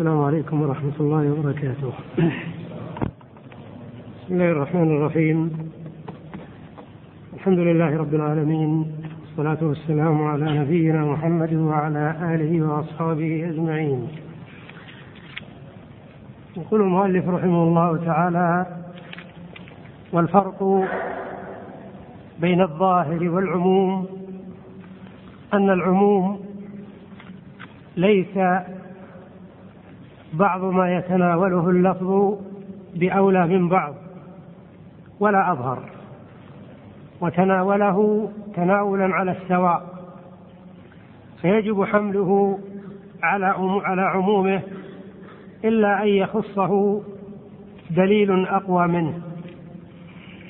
[0.00, 1.92] السلام عليكم ورحمة الله وبركاته.
[4.16, 5.38] بسم الله الرحمن الرحيم.
[7.34, 14.08] الحمد لله رب العالمين والصلاة والسلام على نبينا محمد وعلى آله وأصحابه أجمعين.
[16.56, 18.66] يقول المؤلف رحمه الله تعالى:
[20.12, 20.88] والفرق
[22.40, 24.06] بين الظاهر والعموم
[25.54, 26.40] أن العموم
[27.96, 28.36] ليس
[30.32, 32.38] بعض ما يتناوله اللفظ
[32.94, 33.94] بأولى من بعض
[35.20, 35.78] ولا أظهر.
[37.20, 39.82] وتناوله تناولا على السواء.
[41.42, 42.58] فيجب حمله
[43.22, 43.46] على
[43.84, 44.62] على عمومه
[45.64, 47.02] إلا أن يخصه
[47.90, 49.20] دليل أقوى منه.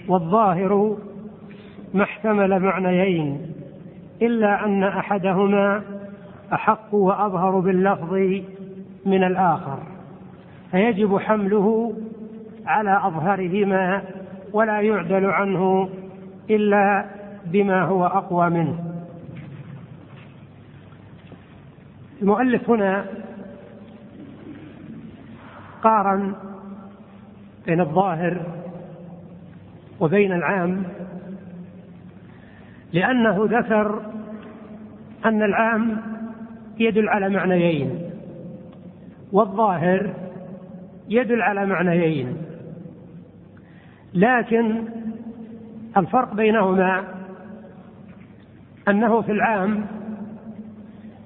[0.08, 0.96] والظاهر
[1.94, 3.52] ما احتمل معنيين
[4.22, 5.82] إلا أن أحدهما
[6.52, 8.14] أحق وأظهر باللفظ
[9.06, 9.78] من الآخر
[10.70, 11.94] فيجب حمله
[12.66, 14.02] على أظهرهما
[14.52, 15.88] ولا يعدل عنه
[16.50, 17.04] إلا
[17.46, 18.78] بما هو أقوى منه.
[22.22, 23.04] المؤلف هنا
[25.82, 26.34] قارن
[27.66, 28.40] بين الظاهر
[30.00, 30.82] وبين العام
[32.92, 34.02] لأنه ذكر
[35.24, 36.02] أن العام
[36.78, 37.99] يدل على معنيين.
[39.32, 40.14] والظاهر
[41.08, 42.36] يدل على معنيين.
[44.14, 44.84] لكن
[45.96, 47.04] الفرق بينهما
[48.88, 49.86] أنه في العام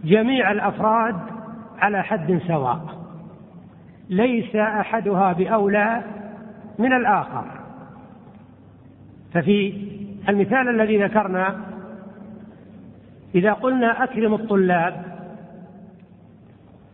[0.05, 1.17] جميع الأفراد
[1.79, 2.81] على حد سواء
[4.09, 6.03] ليس أحدها بأولى
[6.79, 7.45] من الآخر.
[9.35, 9.75] ففي
[10.29, 11.61] المثال الذي ذكرنا
[13.35, 15.05] إذا قلنا اكرم الطلاب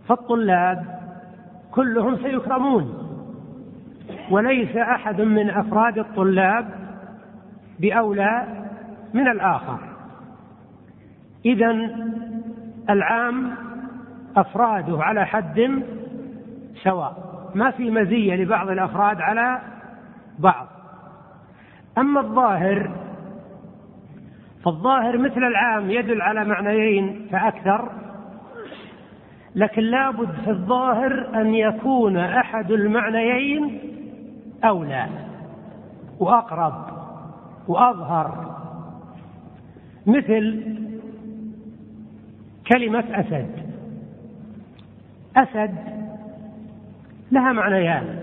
[0.08, 0.99] فالطلاب
[1.74, 3.06] كلهم سيكرمون.
[4.30, 6.68] وليس أحد من أفراد الطلاب
[7.80, 8.46] بأولى
[9.14, 9.78] من الآخر.
[11.44, 11.70] اذا
[12.90, 13.52] العام
[14.36, 15.82] أفراده على حد
[16.82, 17.30] سواء.
[17.54, 19.60] ما في مزية لبعض الأفراد على
[20.38, 20.66] بعض.
[21.98, 22.90] أما الظاهر
[24.64, 27.99] فالظاهر مثل العام يدل على معنيين فأكثر.
[29.54, 33.80] لكن لابد في الظاهر أن يكون أحد المعنيين
[34.64, 35.06] أولى
[36.18, 36.86] وأقرب
[37.68, 38.56] وأظهر.
[40.06, 40.64] مثل
[42.72, 43.50] كلمة أسد.
[45.36, 45.74] أسد
[47.32, 48.18] لها معنيان.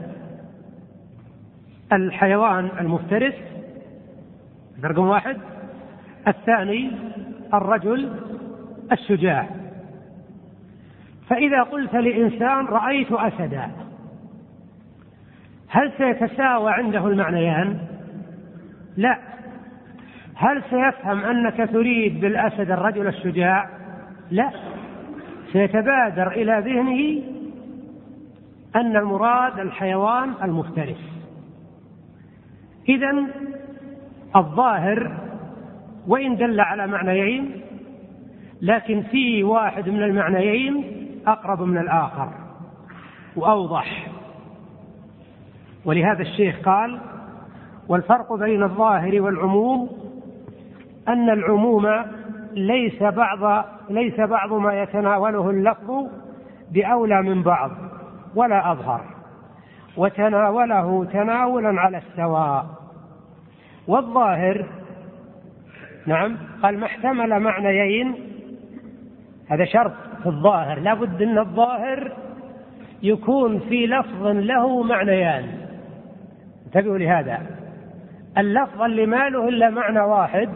[1.94, 3.34] الحيوان المفترس
[4.84, 5.38] رقم واحد.
[6.28, 6.92] الثاني
[7.54, 8.10] الرجل
[8.92, 9.67] الشجاع.
[11.30, 13.72] فإذا قلت لإنسان رأيت أسدا
[15.70, 17.80] هل سيتساوى عنده المعنيان؟
[18.98, 19.20] لا
[20.36, 23.70] هل سيفهم أنك تريد بالأسد الرجل الشجاع؟
[24.32, 24.52] لا
[25.52, 27.24] سيتبادر إلى ذهنه
[28.76, 31.18] أن المراد الحيوان المفترس
[32.90, 33.26] إذا
[34.36, 35.18] الظاهر
[36.08, 37.52] وإن دل على معنيين
[38.62, 40.97] لكن في واحد من المعنيين
[41.28, 42.30] أقرب من الآخر.
[43.36, 44.08] وأوضح.
[45.86, 47.00] ولهذا الشيخ قال
[47.88, 49.90] والفرق بين الظاهر والعموم
[51.08, 51.88] أن العموم
[52.52, 56.08] ليس بعض ليس بعض ما يتناوله اللفظ
[56.72, 57.72] بأولى من بعض
[58.36, 59.02] ولا أظهر.
[59.98, 62.66] وتناوله تناولا على السواء.
[63.88, 64.66] والظاهر
[66.06, 68.16] نعم قال ما احتمل معنيين.
[69.50, 70.07] هذا شرط.
[70.24, 72.12] في الظاهر لابد أن الظاهر
[73.04, 75.46] يكون في لفظ له معنيان.
[76.66, 77.40] انتبهوا لهذا.
[78.38, 80.50] اللفظ اللي ما له إلا معنى واحد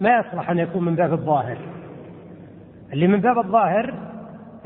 [0.00, 1.56] ما يصلح أن يكون من باب الظاهر.
[2.92, 3.94] اللي من باب الظاهر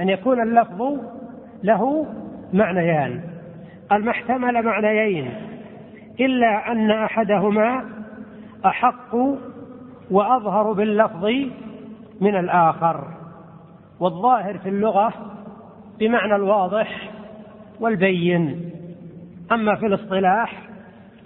[0.01, 0.83] أن يكون اللفظ
[1.63, 2.07] له
[2.53, 3.21] معنيان.
[4.09, 5.31] احتمل معنيين
[6.21, 7.85] إلا أن أحدهما
[8.67, 9.17] أحق
[10.11, 11.25] وأظهر باللفظ
[12.21, 13.16] من الآخر.
[14.01, 15.13] والظاهر في اللغة
[15.99, 17.11] بمعنى الواضح
[17.81, 18.71] والبين.
[19.53, 20.63] أما في الاصطلاح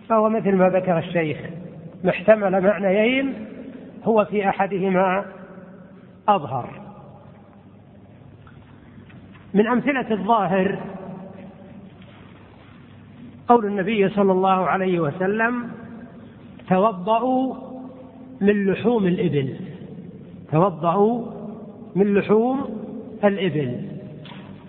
[0.08, 1.38] فهو مثل ما ذكر الشيخ
[2.04, 3.34] محتمل معنيين
[4.04, 5.24] هو في أحدهما
[6.28, 6.68] أظهر.
[9.54, 10.78] من أمثلة الظاهر
[13.48, 15.70] قول النبي صلى الله عليه وسلم
[16.68, 17.54] توضأوا
[18.40, 19.56] من لحوم الإبل.
[20.52, 21.39] توضأوا
[21.94, 22.68] من لحوم
[23.24, 23.88] الإبل.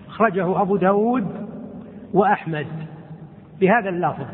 [0.08, 1.48] أخرجه أبو داود
[2.14, 2.66] وأحمد
[3.60, 4.26] بهذا اللفظ.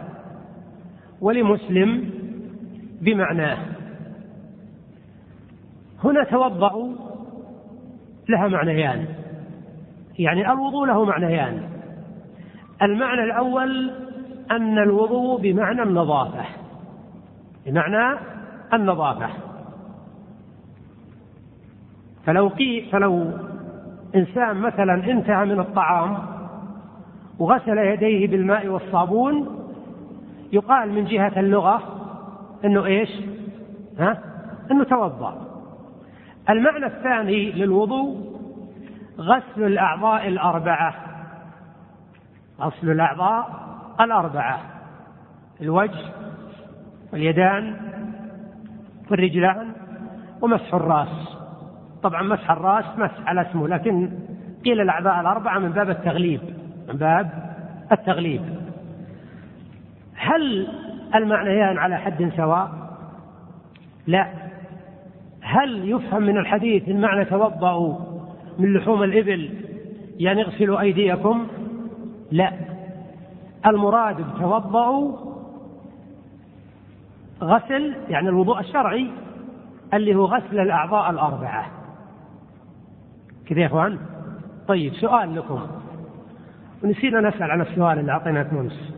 [1.20, 2.10] ولمسلم
[3.00, 3.58] بمعناه.
[6.04, 6.92] هنا توضأوا
[8.28, 9.06] لها معنيان.
[10.18, 11.62] يعني الوضوء له معنيان.
[12.82, 13.90] المعنى الأول
[14.50, 16.44] أن الوضوء بمعنى النظافة.
[17.66, 18.18] بمعنى
[18.72, 19.47] النظافة.
[22.28, 23.30] فلو قي فلو
[24.14, 26.18] إنسان مثلا انتهى من الطعام
[27.38, 29.64] وغسل يديه بالماء والصابون
[30.52, 31.82] يقال من جهة اللغة
[32.64, 33.08] إنه إيش؟
[33.98, 34.22] ها؟
[34.70, 35.46] إنه توضأ.
[36.50, 38.16] المعنى الثاني للوضوء
[39.18, 40.94] غسل الأعضاء الأربعة.
[42.60, 43.48] غسل الأعضاء
[44.00, 44.60] الأربعة.
[45.60, 46.04] الوجه
[47.12, 47.76] واليدان
[49.10, 49.72] والرجلان
[50.42, 51.37] ومسح الرأس.
[52.02, 54.10] طبعا مسح الرأس مسح على اسمه لكن
[54.64, 56.40] قيل الأعضاء الأربعة من باب التغليب
[56.88, 57.30] من باب
[57.92, 58.42] التغليب.
[60.14, 60.68] هل
[61.14, 62.70] المعنيان على حد سواء؟
[64.06, 64.28] لا.
[65.40, 67.98] هل يفهم من الحديث المعنى توضأوا
[68.58, 69.50] من لحوم الإبل
[70.18, 71.46] يعني اغسلوا أيديكم؟
[72.30, 72.52] لا.
[73.66, 75.16] المراد بتوضأوا
[77.42, 79.10] غسل يعني الوضوء الشرعي
[79.94, 81.77] اللي هو غسل الأعضاء الأربعة.
[83.48, 83.98] كذا يا إخوان؟
[84.68, 85.66] طيب سؤال لكم.
[86.84, 88.94] ونسينا نسأل عن السؤال اللي أعطيناكم أمس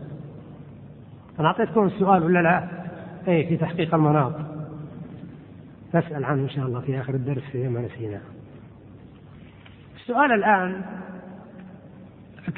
[1.39, 2.67] أنا أعطيتكم السؤال ولا لا؟
[3.27, 4.33] إيه في تحقيق المناط.
[5.93, 8.19] نسأل عنه إن شاء الله في آخر الدرس في ما نسينا.
[9.95, 10.81] السؤال الآن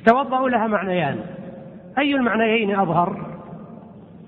[0.05, 1.19] توضأوا لها معنيان.
[1.97, 3.33] أي المعنيين أظهر؟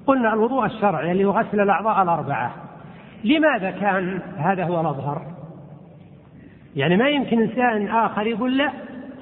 [0.08, 2.56] قلنا الوضوء الشرعي اللي هو غسل الأعضاء الأربعة.
[3.24, 5.35] لماذا كان هذا هو الأظهر؟
[6.76, 8.72] يعني ما يمكن إنسان آخر يقول لا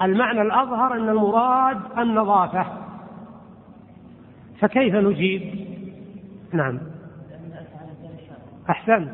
[0.01, 2.65] المعنى الأظهر أن المراد النظافة.
[4.59, 5.41] فكيف نجيب؟
[6.53, 6.79] نعم.
[8.69, 9.09] أحسنت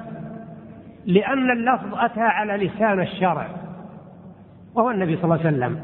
[1.05, 3.47] لأن اللفظ أتى على لسان الشرع
[4.75, 5.81] وهو النبي صلى الله عليه وسلم.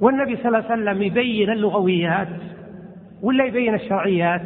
[0.00, 2.28] والنبي صلى الله عليه وسلم يبين اللغويات
[3.22, 4.42] ولا يبين الشرعيات؟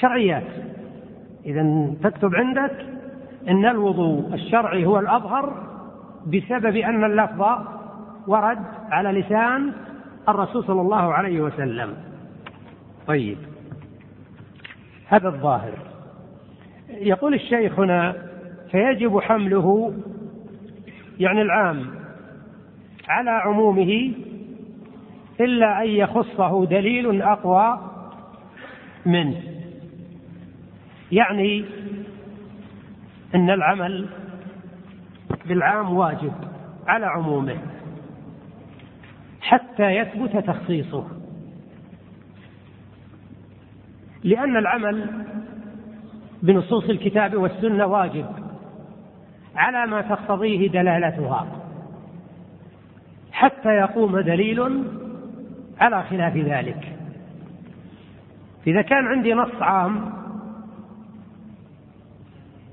[0.00, 0.46] شرعيات.
[1.46, 2.97] إذا تكتب عندك
[3.48, 5.68] أن الوضوء الشرعي هو الأظهر
[6.26, 7.42] بسبب أن اللفظ
[8.26, 8.58] ورد
[8.90, 9.72] على لسان
[10.28, 11.94] الرسول صلى الله عليه وسلم.
[13.06, 13.38] طيب.
[15.08, 15.72] هذا الظاهر.
[16.90, 18.16] يقول الشيخ هنا
[18.70, 19.94] فيجب حمله
[21.20, 21.86] يعني العام
[23.08, 24.12] على عمومه
[25.40, 27.78] إلا أن يخصه دليل أقوى
[29.06, 29.42] منه.
[31.12, 31.64] يعني
[33.34, 34.08] أن العمل
[35.46, 36.32] بالعام واجب
[36.86, 37.56] على عمومه
[39.40, 41.06] حتى يثبت تخصيصه.
[44.24, 45.24] لأن العمل
[46.42, 48.26] بنصوص الكتاب والسنة واجب
[49.56, 51.46] على ما تقتضيه دلالتها
[53.32, 54.84] حتى يقوم دليل
[55.80, 56.96] على خلاف ذلك.
[58.66, 60.17] إذا كان عندي نص عام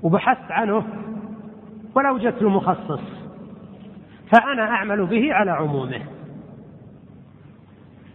[0.05, 0.83] وبحثت عنه
[1.95, 3.01] ولا وجدت المخصص
[4.31, 6.01] فأنا أعمل به على عمومه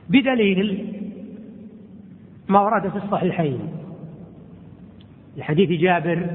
[0.08, 0.92] بدليل
[2.48, 3.60] ما ورد في الصحيحين.
[5.36, 6.26] لحديث جابر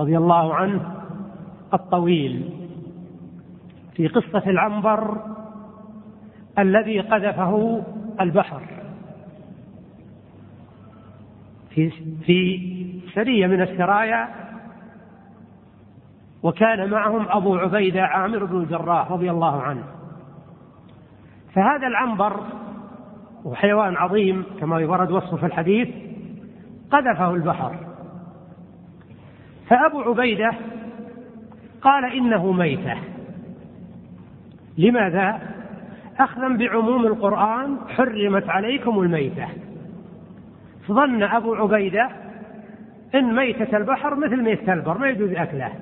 [0.00, 0.94] رضي الله عنه
[1.74, 2.50] الطويل
[3.94, 5.16] في قصة العنبر
[6.58, 7.82] الذي قذفه
[8.20, 8.62] البحر
[11.70, 11.90] في
[12.26, 12.70] في
[13.14, 14.49] سرية من السرايا
[16.42, 19.84] وكان معهم أبو عبيدة عامر بن الجراح رضي الله عنه.
[21.54, 22.40] فهذا العنبر
[23.44, 25.88] وحيوان عظيم كما ورد وصفه في الحديث
[26.90, 27.74] قذفه البحر.
[29.68, 30.52] فأبو عبيدة
[31.82, 32.96] قال إنه ميتة.
[34.78, 35.40] لماذا؟
[36.18, 39.48] أخذا بعموم القرآن حرمت عليكم الميتة.
[40.88, 42.08] فظن أبو عبيدة
[43.14, 45.72] إن ميتة البحر مثل ميتة البر ما يجوز أكله.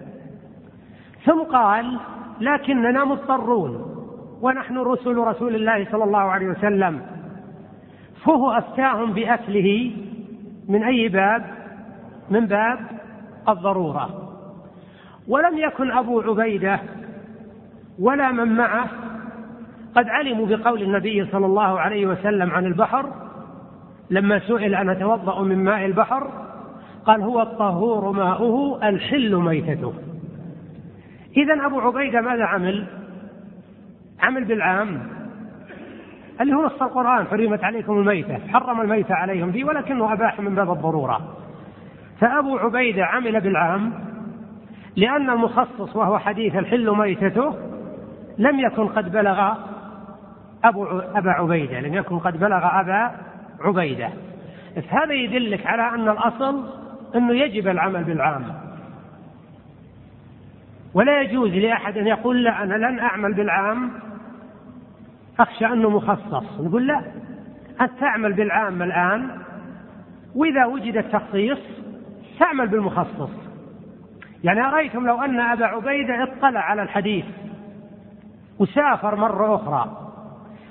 [1.25, 1.98] ثم قال
[2.40, 3.94] لكننا مضطرون
[4.42, 7.00] ونحن رسل رسول الله صلى الله عليه وسلم.
[8.25, 9.92] فهو أفتاهم بأكله
[10.68, 11.44] من أي باب؟
[12.30, 12.78] من باب
[13.48, 14.08] الضرورة.
[15.28, 16.80] ولم يكن أبو عبيدة
[18.00, 18.88] ولا من معه
[19.94, 23.12] قد علموا بقول النبي صلى الله عليه وسلم عن البحر
[24.10, 26.30] لما سئل أن أتوضأ من ماء البحر
[27.04, 29.92] قال هو الطهور ماؤه الحل ميتته.
[31.38, 32.87] إذا أبو عبيدة ماذا عمل؟
[34.21, 35.00] عمل بالعام
[36.40, 40.71] اللي هو نص القرآن حرمت عليكم الميتة حرم الميتة عليهم فيه ولكنه أباح من باب
[40.71, 41.37] الضرورة.
[42.21, 43.92] فأبو عبيدة عمل بالعام
[44.97, 47.54] لأن المخصص وهو حديث الحل ميتته
[48.38, 49.52] لم يكن قد بلغ
[50.64, 53.11] أبو أبا عبيدة لم يكن قد بلغ أبا
[53.61, 54.11] عبيدة.
[54.88, 56.64] هذا يدلك على أن الأصل
[57.14, 58.67] أنه يجب العمل بالعام.
[60.95, 63.90] ولا يجوز لأحد أن يقول لا أنا لن أعمل بالعام.
[65.40, 66.61] أخشى أنه مخصص.
[66.61, 67.02] نقول لا
[67.80, 69.30] أنت تعمل بالعام الآن
[70.35, 71.59] وإذا وجد التخصيص
[72.40, 73.30] تعمل بالمخصص.
[74.45, 77.25] يعني أرأيتم لو أن أبا عبيدة اطلع على الحديث
[78.59, 80.12] وسافر مرة أخرى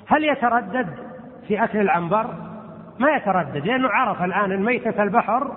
[0.06, 0.88] هل يتردد
[1.48, 2.34] في أكل العنبر؟
[2.98, 5.52] ما يتردد لأنه عرف الآن أن ميتة البحر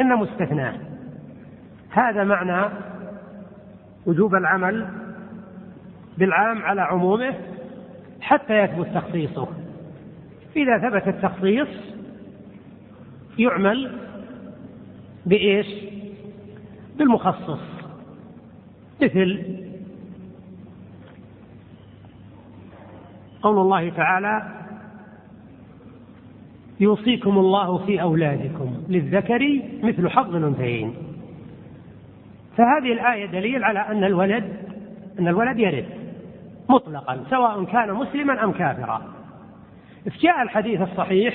[0.00, 0.74] إن مستثناه
[1.90, 2.68] هذا معنى
[4.08, 4.88] وجوب العمل
[6.18, 7.34] بالعام على عمومه
[8.20, 9.48] حتى يثبت تخصيصه.
[10.56, 11.68] إذا ثبت التخصيص
[13.38, 13.92] يعمل
[15.26, 15.66] بإيش؟
[16.98, 17.60] بالمخصص.
[19.02, 19.42] مثل
[23.42, 24.64] قول الله تعالى
[26.80, 31.07] يوصيكم الله في أولادكم للذكر مثل حظ الأنثيين.
[32.58, 34.44] فهذه الآية دليل على أن الولد
[35.18, 35.84] أن الولد يرث
[36.68, 39.02] مطلقا سواء كان مسلما أم كافرا
[40.20, 41.34] جاء الحديث الصحيح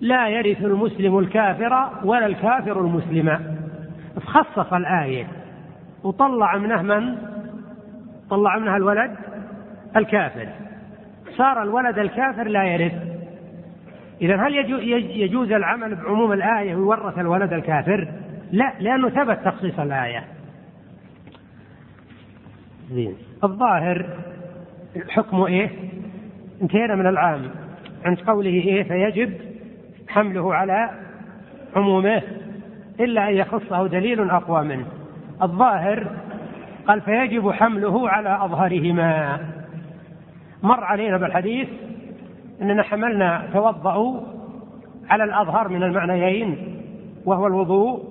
[0.00, 3.56] لا يرث المسلم الكافر ولا الكافر المسلم
[4.16, 5.26] فخصص الآية
[6.04, 7.16] وطلع منه من؟
[8.30, 9.16] طلع منها الولد
[9.96, 10.48] الكافر
[11.36, 12.94] صار الولد الكافر لا يرث
[14.20, 14.54] إذا هل
[15.20, 18.08] يجوز العمل بعموم الآية ويورث الولد الكافر؟
[18.52, 20.24] لا لأنه ثبت تخصيص الآية.
[22.90, 23.16] زين.
[23.44, 24.06] الظاهر
[25.08, 25.70] حكمه إيه؟
[26.62, 27.50] انتهينا من العام.
[28.04, 29.32] عند قوله إيه فيجب
[30.08, 30.90] حمله على
[31.76, 32.22] عمومه
[33.00, 34.86] إلا أن يخصه دليل أقوى منه.
[35.42, 36.06] الظاهر
[36.86, 39.40] قال فيجب حمله على أظهرهما.
[40.62, 41.68] مر علينا بالحديث
[42.62, 44.20] أننا حملنا توضأوا
[45.08, 46.76] على الأظهر من المعنيين
[47.24, 48.09] وهو الوضوء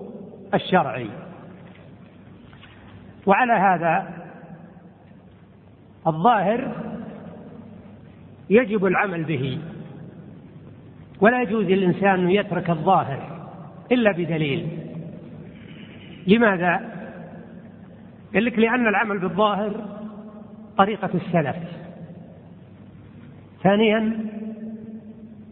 [0.53, 1.09] الشرعي.
[3.25, 4.07] وعلى هذا
[6.07, 6.71] الظاهر
[8.49, 9.59] يجب العمل به.
[11.21, 13.47] ولا يجوز للإنسان أن يترك الظاهر
[13.91, 14.79] إلا بدليل.
[16.27, 16.99] لماذا؟
[18.33, 19.85] قال لك لأن العمل بالظاهر
[20.77, 21.55] طريقة السلف.
[23.63, 23.97] ثانيا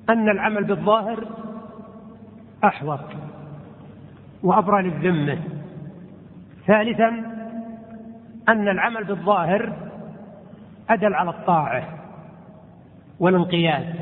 [0.09, 1.27] أن العمل بالظاهر
[2.63, 3.26] أحوط.
[4.43, 5.39] وأبرى للذمة
[6.67, 7.07] ثالثا
[8.49, 9.73] أن العمل بالظاهر
[10.89, 11.83] أدل على الطاعة
[13.19, 13.95] والانقياد.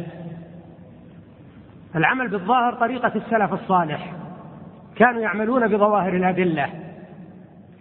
[1.95, 4.13] العمل بالظاهر طريقة السلف الصالح.
[4.95, 6.69] كانوا يعملون بظواهر الأدلة.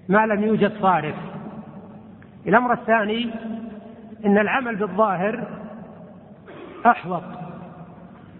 [0.09, 1.15] ما لم يوجد صارف.
[2.47, 3.31] الأمر الثاني
[4.27, 5.49] أن العمل بالظاهر
[6.87, 7.23] أحوط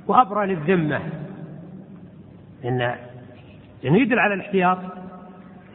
[0.07, 1.01] وأبرى للذمة
[2.65, 2.95] إن
[3.85, 4.79] يعني يدل على الاحتياط.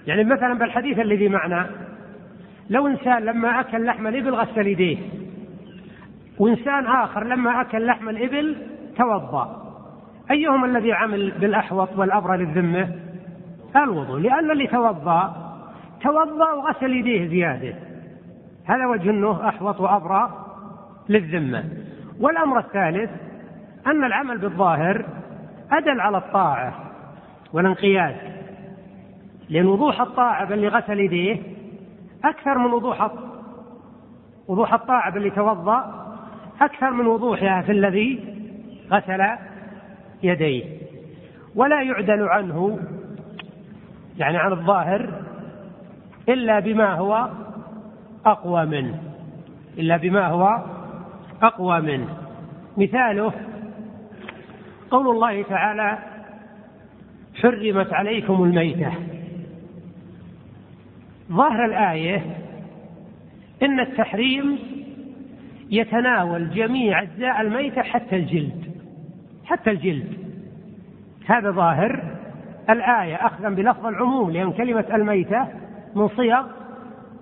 [0.07, 1.69] يعني مثلا بالحديث الذي معنا
[2.69, 4.97] لو إنسان لما أكل لحم الإبل غسل يديه
[6.39, 8.55] وإنسان آخر لما أكل لحم الإبل
[8.97, 9.75] توضأ.
[10.31, 12.95] أيهما الذي عمل بالأحوط والأبرى للذمة؟
[13.75, 15.35] الوضوء لأن اللي توضأ
[16.03, 17.73] توضأ وغسل يديه زيادة.
[18.65, 20.29] هذا وجه أنه أحوط وأبرى
[21.09, 21.63] للذمة.
[22.19, 23.09] والأمر الثالث
[23.87, 25.05] أن العمل بالظاهر
[25.71, 26.88] أدل على الطاعة.
[27.53, 28.15] والانقياد.
[29.49, 31.37] لأن وضوح الطاعة باللي غسل يديه
[32.23, 33.11] أكثر من وضوح
[34.47, 36.05] وضوح الطاعة باللي توضأ
[36.61, 38.19] أكثر من وضوحها في الذي
[38.91, 39.25] غسل
[40.23, 40.63] يديه.
[41.55, 42.79] ولا يعدل عنه
[44.17, 45.09] يعني عن الظاهر
[46.29, 47.29] إلا بما هو
[48.25, 48.99] أقوى منه.
[49.77, 50.63] إلا بما هو
[51.41, 52.17] أقوى منه.
[52.77, 53.33] مثاله
[54.91, 55.97] قول الله تعالى
[57.41, 58.91] حرمت عليكم الميتة.
[61.31, 62.21] ظاهر الآية
[63.63, 64.59] إن التحريم
[65.69, 68.63] يتناول جميع أجزاء الميتة حتى الجلد.
[69.45, 70.13] حتى الجلد.
[71.25, 72.03] هذا ظاهر.
[72.69, 75.47] الآية أخذا بلفظ العموم لأن كلمة الميتة
[75.95, 76.43] من صيغ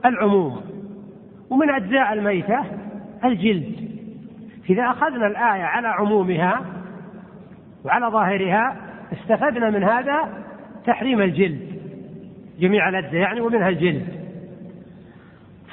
[0.06, 0.62] العموم.
[1.50, 2.60] ومن أجزاء الميتة
[3.26, 3.88] الجلد.
[4.70, 6.62] إذا أخذنا الآية على عمومها
[7.86, 10.44] وعلى ظاهرها استفدنا من هذا
[10.86, 11.78] تحريم الجلد
[12.60, 14.08] جميع الأجزاء يعني ومنها الجلد.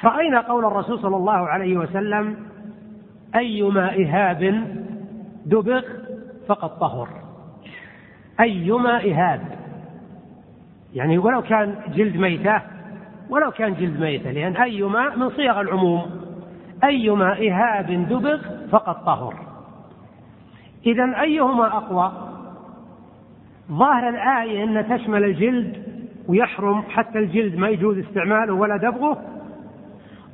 [0.03, 2.37] رأينا قول الرسول صلى الله عليه وسلم
[3.35, 4.63] أيما إهاب
[5.45, 5.81] دبغ
[6.47, 7.09] فقد طهر.
[8.39, 9.41] أيما إهاب
[10.93, 12.61] يعني ولو كان جلد ميتة
[13.29, 16.21] ولو كان جلد ميتة لأن أيما من صيغ العموم.
[16.83, 18.37] أيما إهاب دبغ
[18.71, 19.35] فقد طهر.
[20.85, 22.34] إذا أيهما أقوى؟
[23.71, 25.83] ظاهر الآية أن تشمل الجلد
[26.27, 29.21] ويحرم حتى الجلد ما يجوز استعماله ولا دبغه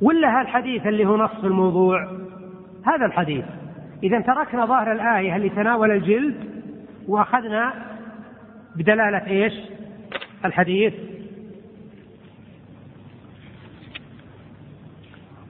[0.02, 2.10] ولا هالحديث اللي هو نص الموضوع؟
[2.84, 3.44] هذا الحديث.
[4.02, 6.34] إذا تركنا ظاهر الآية اللي تناول الجلد
[7.08, 7.72] وأخذنا
[8.76, 9.52] بدلالة إيش؟
[10.44, 10.94] الحديث.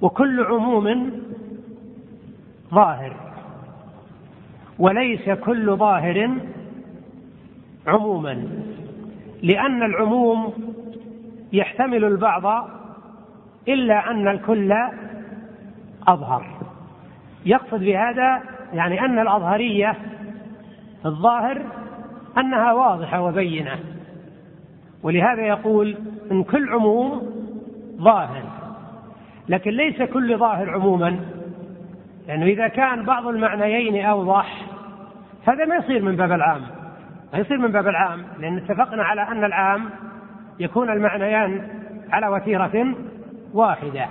[0.01, 1.13] وكل عموم
[2.75, 3.17] ظاهر
[4.79, 6.31] وليس كل ظاهر
[7.87, 8.49] عموما
[9.43, 10.53] لأن العموم
[11.53, 12.69] يحتمل البعض
[13.69, 14.75] إلا أن الكل
[16.09, 16.47] أظهر.
[17.47, 19.97] يقصد بهذا يعني أن الأظهرية
[21.07, 21.63] الظاهر
[22.39, 23.79] أنها واضحة وبينة.
[25.03, 25.97] ولهذا يقول
[26.33, 27.33] إن كل عموم
[27.97, 28.43] ظاهر.
[29.49, 31.21] لكن ليس كل ظاهر عموما
[32.29, 34.63] لأنه إذا كان بعض المعنيين أوضح
[35.47, 36.82] هذا ما يصير من باب العام.
[37.39, 39.91] يصير من باب العام لأن اتفقنا على أن العام
[40.61, 41.69] يكون المعنيان
[42.11, 42.95] على وتيرة
[43.55, 44.07] واحدة.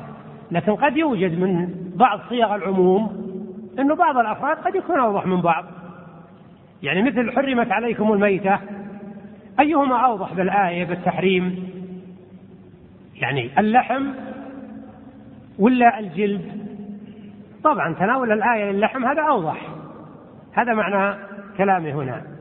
[0.52, 3.32] لكن قد يوجد من بعض صيغ العموم
[3.80, 5.66] أنه بعض الأفراد قد يكون أوضح من بعض.
[6.84, 8.60] يعني مثل حرمت عليكم الميتة
[9.60, 11.70] أيهما أوضح بالآية بالتحريم؟
[13.16, 14.08] يعني اللحم
[15.60, 16.62] ولا الجلد؟
[17.64, 19.68] طبعا تناول الآية للحم هذا أوضح.
[20.54, 21.18] هذا معنى
[21.58, 22.41] كلامه هنا.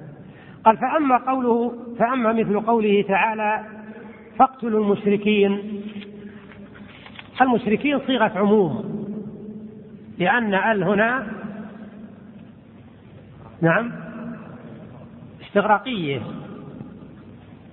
[0.64, 3.64] قال فأما قوله فأما مثل قوله تعالى
[4.38, 5.82] فاقتلوا المشركين.
[7.40, 9.00] المشركين صيغة عموم
[10.18, 11.26] لأن ال هنا
[13.60, 13.92] نعم
[15.40, 16.20] استغراقية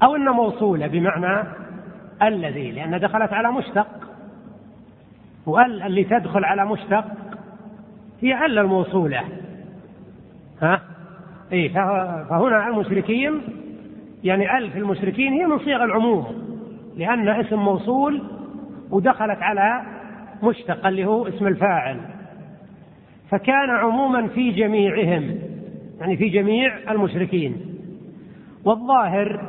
[0.03, 1.47] أو أن موصولة بمعنى
[2.23, 3.87] الذي لأن دخلت على مشتق
[5.45, 7.05] وال اللي تدخل على مشتق
[8.21, 9.23] هي ال الموصولة.
[11.51, 11.73] إيه
[12.29, 13.41] فهنا المشركين
[14.23, 16.25] يعني ألف المشركين هي من صيغ العموم
[16.97, 18.21] لأن اسم موصول
[18.91, 19.81] ودخلت على
[20.43, 21.99] مشتق اللي هو اسم الفاعل.
[23.29, 25.39] فكان عموما في جميعهم
[25.99, 27.55] يعني في جميع المشركين.
[28.65, 29.41] والظاهر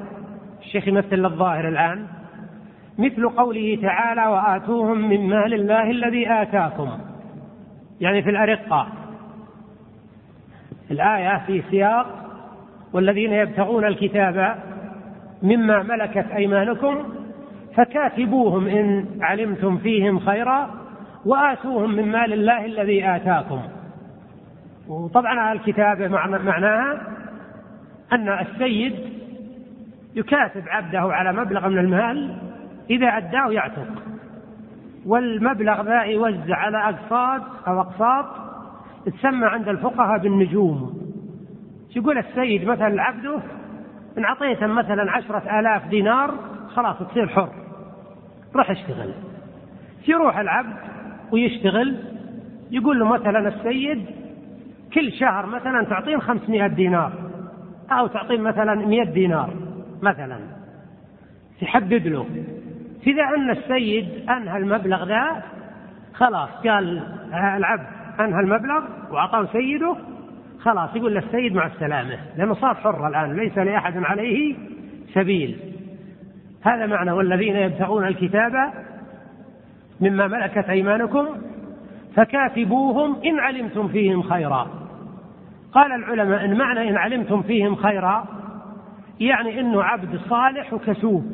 [0.61, 2.07] الشيخ يمثل الظاهر الآن
[2.99, 6.89] مثل قوله تعالى وآتوهم من مال الله الذي آتاكم.
[8.01, 8.89] يعني في الأرقة.
[10.91, 12.07] الآية في سياق
[12.93, 14.55] والذين يبتغون الكتاب
[15.43, 17.05] مما ملكت أيمانكم
[17.75, 20.71] فكاتبوهم إن علمتم فيهم خيرا
[21.27, 23.61] وآتوهم من مال الله الذي آتاكم.
[24.89, 27.01] وطبعا الكتابة معناها
[28.13, 28.95] أن السيد
[30.17, 32.37] يكاتب عبده على مبلغ من المال
[32.91, 33.89] إذا أداه يعتق.
[35.07, 38.48] والمبلغ ذا يوزع على أقساط أو أقساط
[39.07, 41.09] تسمى عند الفقهاء بالنجوم.
[41.97, 43.41] يقول السيد مثلا لعبده
[44.19, 46.35] إن أعطيته مثلا عشرة آلاف دينار
[46.75, 47.51] خلاص تصير حر.
[48.57, 49.13] روح اشتغل.
[50.09, 50.77] يروح العبد
[51.33, 51.97] ويشتغل
[52.71, 54.07] يقول له مثلا السيد
[54.95, 57.13] كل شهر مثلا تعطيه 500 دينار
[57.91, 59.55] أو تعطيه مثلا 100 دينار
[60.03, 60.39] مثلا.
[61.61, 62.27] تحدد له.
[63.07, 65.43] إذا أن السيد أنهى المبلغ ذا
[66.15, 69.97] خلاص قال العبد أنهى المبلغ وأعطاه سيده
[70.61, 74.57] خلاص يقول للسيد مع السلامة لأنه صار حر الآن ليس لأحد عليه
[75.15, 75.59] سبيل.
[76.63, 78.53] هذا معنى والذين يبتغون الكتاب
[80.01, 81.27] مما ملكت أيمانكم
[82.15, 84.67] فكاتبوهم إن علمتم فيهم خيرا.
[85.73, 88.25] قال العلماء إن معنى إن علمتم فيهم خيرا
[89.21, 91.33] يعني إنه عبد صالح وكسوب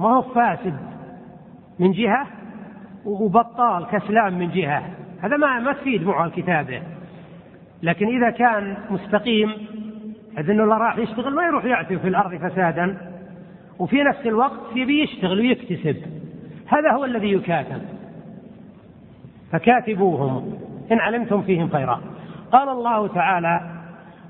[0.00, 0.76] ما هو فاسد
[1.78, 2.26] من جهة
[3.04, 4.82] وبطال كسلان من جهة.
[5.22, 6.82] هذا ما ما تفيد معه الكتابة.
[7.82, 9.52] لكن إذا كان مستقيم
[10.38, 12.96] إذ أنه راح يشتغل ما يروح يعثر في الأرض فسادا.
[13.78, 15.96] وفي نفس الوقت يبي يشتغل ويكتسب.
[16.66, 17.82] هذا هو الذي يكاتب.
[19.52, 20.58] فكاتبوهم.
[20.92, 22.00] إن علمتم فيهم خيرا.
[22.52, 23.60] قال الله تعالى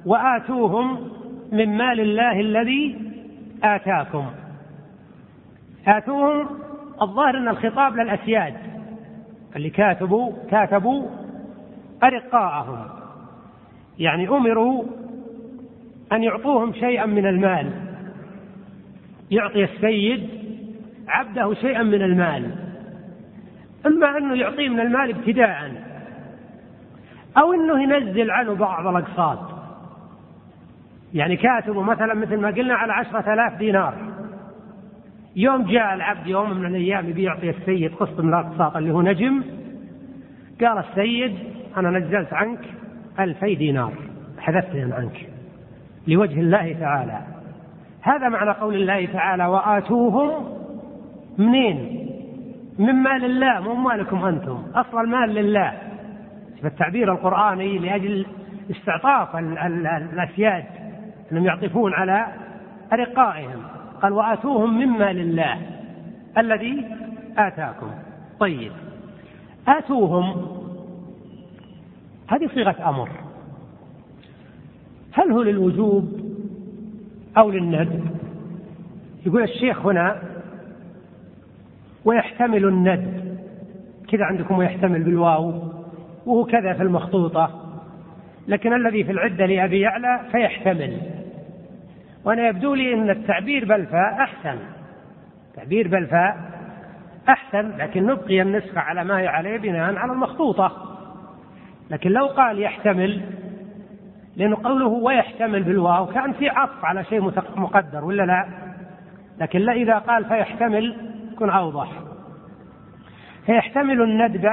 [0.07, 1.11] وآتوهم
[1.53, 2.99] من مال الله الذي
[3.65, 4.27] آتاكم.
[5.87, 6.47] آتوهم
[7.03, 8.70] الظاهر أن الخطاب للأسياد.
[9.57, 11.07] اللي كاتبوا كاتبوا
[12.03, 12.87] أرقاءهم.
[13.99, 14.85] يعني أمروا
[16.13, 17.73] أن يعطوهم شيئا من المال.
[19.31, 20.29] يعطي السيد
[21.09, 22.51] عبده شيئا من المال.
[23.87, 25.73] إما أنه يعطيه من المال ابتداء
[27.39, 29.39] أو أنه ينزل عنه بعض الأقساط.
[31.15, 34.10] يعني كاتبه مثلا مثل ما قلنا على عشرة آلاف دينار.
[35.37, 39.43] يوم جاء العبد يوم من الأيام يبي يعطي السيد قسط من الأقساط اللي هو نجم
[40.61, 41.39] قال السيد
[41.77, 42.61] أنا نزلت عنك
[43.21, 43.93] ألفي دينار
[44.39, 45.29] حذفتهم عنك
[46.07, 47.21] لوجه الله تعالى.
[48.03, 50.45] هذا معنى قول الله تعالى وآتوهم
[51.39, 52.07] منين؟
[52.79, 55.73] من مال الله مو مالكم أنتم أصل المال لله.
[56.63, 58.27] فالتعبير القرآني لأجل
[58.71, 60.65] استعطاف الأسياد
[61.33, 62.27] أنهم يعطفون على
[62.93, 63.80] أرقائهم.
[64.03, 65.59] قال وآتوهم مما لله
[66.39, 66.85] الذي
[67.39, 67.91] آتاكم.
[68.41, 68.73] طيب.
[69.69, 70.47] آتوهم.
[72.29, 73.11] هذه صيغة أمر.
[75.13, 76.21] هل هو للوجوب
[77.39, 78.05] أو للندب
[79.27, 80.23] يقول الشيخ هنا
[82.05, 83.37] ويحتمل الند.
[84.09, 85.63] كذا عندكم ويحتمل بالواو.
[86.27, 87.51] وهو كذا في المخطوطة.
[88.49, 91.20] لكن الذي في العدة لأبي يعلى فيحتمل.
[92.25, 94.59] وأنا يبدو لي أن التعبير بالفاء أحسن.
[95.57, 96.37] تعبير بالفاء
[97.29, 100.73] أحسن لكن نبقي النسخة على ما هي عليه بناء على المخطوطة.
[101.91, 103.21] لكن لو قال يحتمل
[104.37, 107.21] لأنه قوله ويحتمل بالواو كان في عطف على شيء
[107.57, 108.47] مقدر ولا لا؟
[109.39, 110.97] لكن لا إذا قال فيحتمل
[111.33, 111.91] يكون أوضح.
[113.47, 114.49] فيحتمل الندب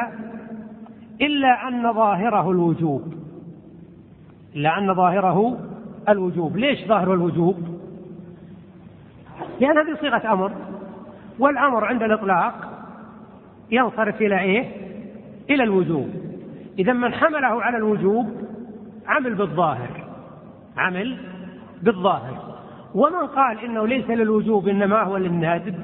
[1.21, 3.13] إلا أن ظاهره الوجوب.
[4.55, 5.66] إلا أن ظاهره
[6.09, 6.57] الوجوب.
[6.57, 7.79] ليش ظاهر الوجوب؟
[9.59, 10.51] لأن هذه صيغة أمر
[11.39, 12.53] والأمر عند الإطلاق
[13.71, 14.71] ينصرف إلى إيه؟
[15.49, 16.09] إلى الوجوب.
[16.79, 18.29] إذا من حمله على الوجوب
[19.07, 20.03] عمل بالظاهر.
[20.77, 21.17] عمل
[21.81, 22.57] بالظاهر.
[22.95, 25.75] ومن قال إنه ليس للوجوب إنما هو للنادب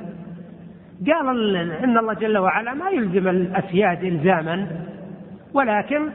[1.07, 4.67] قال إن الله جل وعلا ما يلزم الأسياد إلزاما
[5.53, 6.09] ولكن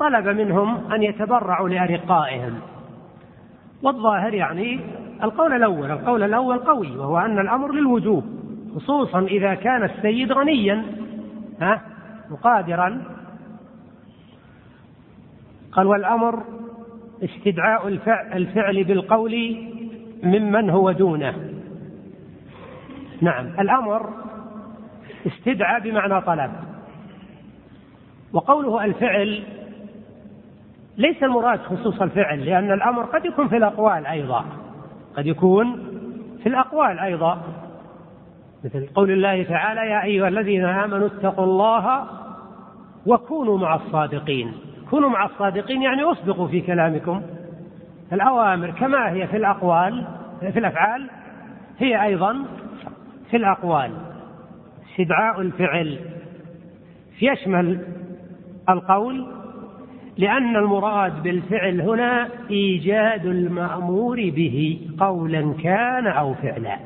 [0.00, 2.60] طلب منهم أن يتبرعوا لأرقائهم.
[3.82, 4.80] والظاهر يعني
[5.22, 8.24] القول الأول القول الأول قوي وهو أن الأمر للوجوب
[8.76, 10.84] خصوصا إذا كان السيد غنيا
[11.60, 11.82] ها
[12.30, 13.02] وقادرا
[15.72, 16.42] قال والأمر
[17.24, 17.88] استدعاء
[18.34, 19.56] الفعل بالقول
[20.22, 21.34] ممن هو دونه.
[23.20, 24.10] نعم الأمر
[25.26, 26.50] استدعى بمعنى طلب
[28.32, 29.42] وقوله الفعل
[31.00, 34.44] ليس المراد خصوص الفعل لأن الأمر قد يكون في الأقوال أيضا.
[35.16, 35.76] قد يكون
[36.42, 37.40] في الأقوال أيضا.
[38.64, 42.06] مثل قول الله تعالى يا أيها الذين آمنوا اتقوا الله
[43.06, 44.52] وكونوا مع الصادقين.
[44.90, 47.22] كونوا مع الصادقين يعني أصدقوا في كلامكم.
[48.12, 50.06] الأوامر كما هي في الأقوال
[50.40, 51.10] في الأفعال
[51.78, 52.44] هي أيضا
[53.30, 53.90] في الأقوال.
[54.90, 55.98] استدعاء الفعل.
[57.22, 57.80] يشمل
[58.68, 59.39] القول
[60.20, 66.76] لأن المراد بالفعل هنا إيجاد المأمور به قولا كان أو فعلا.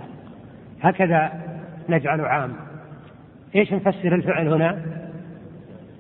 [0.81, 1.33] هكذا
[1.88, 2.53] نجعل عام.
[3.55, 4.83] إيش نفسر الفعل هنا؟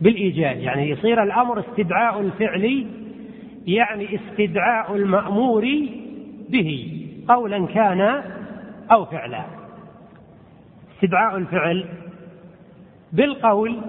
[0.00, 2.86] بالإيجاد يعني يصير الأمر استدعاء الفعل
[3.66, 5.64] يعني استدعاء المأمور
[6.50, 8.22] به قولا كان
[8.92, 9.44] أو فعلا.
[10.94, 11.84] استدعاء الفعل
[13.12, 13.80] بالقول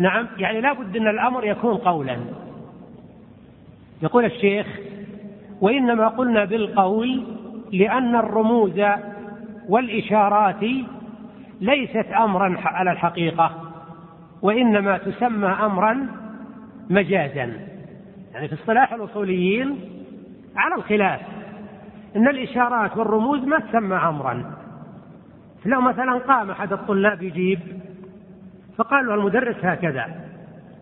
[0.00, 2.16] نعم يعني لا بد أن الأمر يكون قولا.
[4.02, 4.66] يقول الشيخ
[5.60, 7.24] وإنما قلنا بالقول
[7.72, 8.82] لأن الرموز
[9.68, 10.64] والإشارات
[11.60, 13.50] ليست أمرا على الحقيقة
[14.42, 16.06] وإنما تسمى أمرا
[16.90, 17.52] مجازا.
[18.34, 19.78] يعني في اصطلاح الأصوليين
[20.56, 21.20] على الخلاف
[22.16, 24.54] إن الإشارات والرموز ما تسمى أمرا.
[25.66, 27.60] لو مثلا قام أحد الطلاب يجيب
[28.76, 30.06] فقال له المدرس هكذا.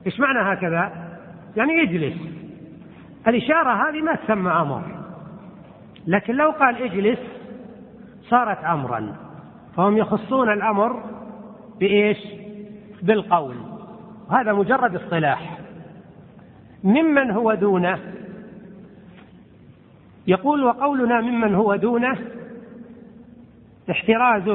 [0.06, 0.92] إيش معنى هكذا؟
[1.56, 2.16] يعني اجلس.
[3.28, 4.82] الإشارة هذه ما تسمى أمر.
[6.06, 7.18] لكن لو قال اجلس
[8.28, 9.16] صارت أمرا.
[9.76, 11.02] فهم يخصون الأمر
[11.80, 12.18] بإيش؟
[13.02, 13.56] بالقول.
[14.30, 15.58] هذا مجرد اصطلاح.
[16.84, 17.98] ممن هو دونه؟
[20.26, 22.18] يقول وقولنا ممن هو دونه
[23.90, 24.48] احتراز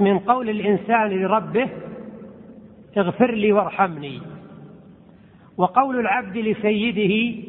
[0.00, 1.68] من قول الإنسان لربه
[2.96, 4.20] اغفر لي وارحمني
[5.56, 7.42] وقول العبد لسيده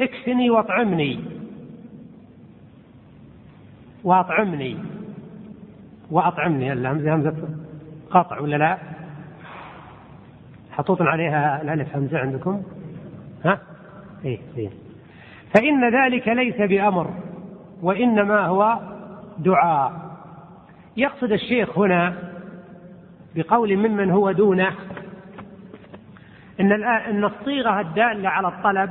[0.00, 1.20] اكسني واطعمني
[4.04, 4.76] واطعمني
[6.10, 7.34] وأطعمني الهمزه همزه
[8.10, 8.78] قطع ولا لا؟
[10.72, 12.62] حطوط عليها الألف همزة عندكم؟
[13.44, 13.60] ها؟
[14.24, 14.70] إيه إيه
[15.54, 17.10] فإن ذلك ليس بأمر
[17.82, 18.78] وإنما هو
[19.38, 20.03] دعاء
[20.96, 22.14] يقصد الشيخ هنا
[23.36, 24.70] بقول ممن هو دونه
[26.60, 28.90] إن إن الصيغة الدالة على الطلب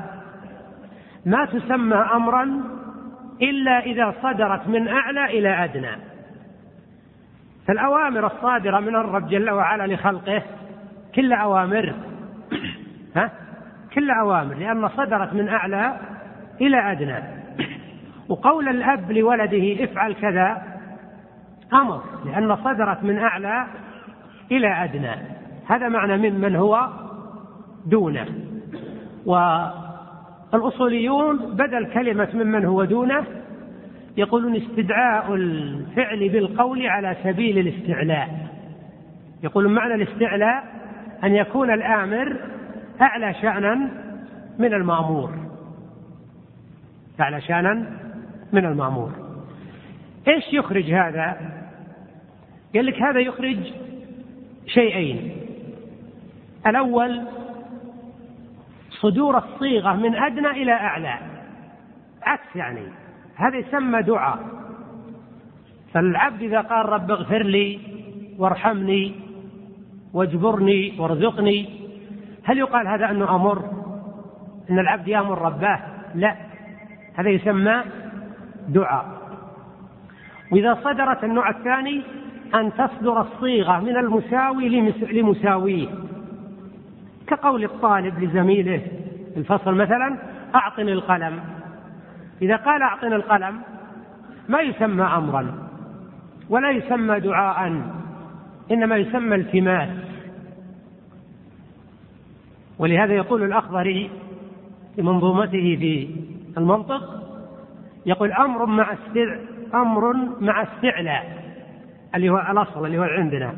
[1.26, 2.64] ما تسمى أمرا
[3.42, 5.92] إلا إذا صدرت من أعلى إلى أدنى.
[7.68, 10.42] فالأوامر الصادرة من الرب جل وعلا لخلقه
[11.16, 11.94] كل أوامر.
[13.16, 13.32] ها؟
[13.94, 15.98] كل أوامر لأن صدرت من أعلى
[16.62, 17.24] إلى أدنى.
[18.30, 20.73] وقول الأب لولده افعل كذا
[21.74, 23.68] أمر لأن صدرت من أعلى
[24.52, 25.16] إلى أدنى.
[25.68, 26.90] هذا معنى ممن هو
[27.86, 28.28] دونه.
[30.54, 33.26] والأصوليون بدل كلمة ممن هو دونه
[34.18, 38.30] يقولون استدعاء الفعل بالقول على سبيل الاستعلاء.
[39.44, 40.64] يقولون معنى الاستعلاء
[41.24, 42.38] أن يكون الآمر
[43.02, 43.90] أعلى شأنا
[44.60, 45.34] من المأمور.
[47.22, 47.86] أعلى شأنا
[48.54, 49.12] من المأمور.
[50.28, 51.53] إيش يخرج هذا؟
[52.76, 53.58] قال لك هذا يخرج
[54.68, 55.32] شيئين.
[56.68, 57.22] الأول
[58.90, 61.20] صدور الصيغة من أدنى إلى أعلى.
[62.24, 62.86] عكس يعني.
[63.36, 64.40] هذا يسمى دعاء.
[65.94, 67.80] فالعبد إذا قال رب اغفر لي
[68.38, 69.16] وارحمني
[70.14, 71.70] واجبرني وارزقني
[72.44, 73.66] هل يقال هذا أنه أمر؟
[74.70, 75.80] أن العبد يأمر رباه؟
[76.16, 76.36] لا.
[77.16, 77.84] هذا يسمى
[78.68, 79.06] دعاء.
[80.52, 82.02] وإذا صدرت النوع الثاني
[82.56, 84.70] أن تصدر الصيغة من المساوي
[85.12, 85.88] لمساويه.
[87.28, 88.82] كقول الطالب لزميله
[89.34, 90.18] في الفصل مثلا
[90.56, 91.40] أعطني القلم.
[92.42, 93.62] إذا قال أعطني القلم
[94.50, 95.54] ما يسمى أمرا
[96.50, 97.82] ولا يسمى دعاء
[98.72, 99.90] إنما يسمى التماس.
[102.80, 104.10] ولهذا يقول الأخضري
[104.96, 106.08] في منظومته في
[106.58, 107.24] المنطق
[108.06, 109.36] يقول أمر مع استع
[109.74, 111.43] أمر مع استعلاء
[112.16, 113.54] اللي هو الأصل اللي هو عندنا.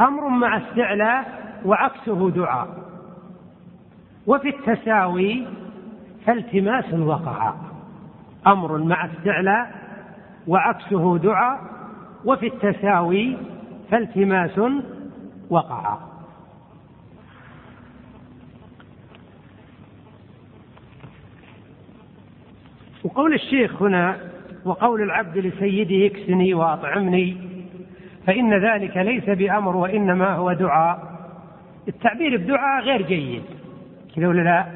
[0.00, 1.24] أمر مع استعلاء
[1.64, 2.68] وعكسه دعاء.
[4.26, 5.46] وفي التساوي
[6.26, 7.54] فالتماس وقع.
[8.46, 9.74] أمر مع استعلاء
[10.46, 11.60] وعكسه دعاء.
[12.24, 13.36] وفي التساوي
[13.90, 14.60] فالتماس
[15.50, 15.98] وقع.
[23.04, 24.16] وقول الشيخ هنا
[24.64, 27.36] وقول العبد لسيده اكسني واطعمني
[28.26, 30.98] فإن ذلك ليس بأمر وإنما هو دعاء.
[31.88, 33.42] التعبير بدعاء غير جيد.
[34.16, 34.66] كذا ولا لا.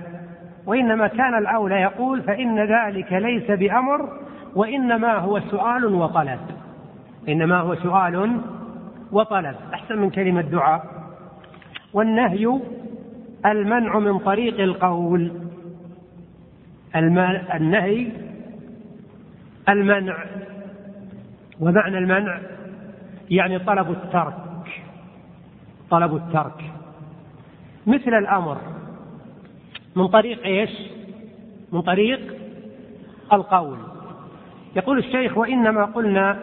[0.66, 4.08] وإنما كان الأولى يقول فإن ذلك ليس بأمر
[4.54, 6.40] وإنما هو سؤال وطلب.
[7.28, 8.40] إنما هو سؤال
[9.12, 9.54] وطلب.
[9.74, 10.84] أحسن من كلمة دعاء.
[11.92, 12.60] والنهي
[13.46, 15.32] المنع من طريق القول.
[17.54, 18.06] النهي
[19.68, 20.16] المنع.
[21.60, 22.40] ومعنى المنع؟
[23.30, 24.82] يعني طلب الترك.
[25.90, 26.72] طلب الترك.
[27.86, 28.58] مثل الأمر.
[29.96, 30.70] من طريق إيش؟
[31.72, 32.36] من طريق
[33.32, 33.78] القول.
[34.76, 36.38] يقول الشيخ وإنما قلنا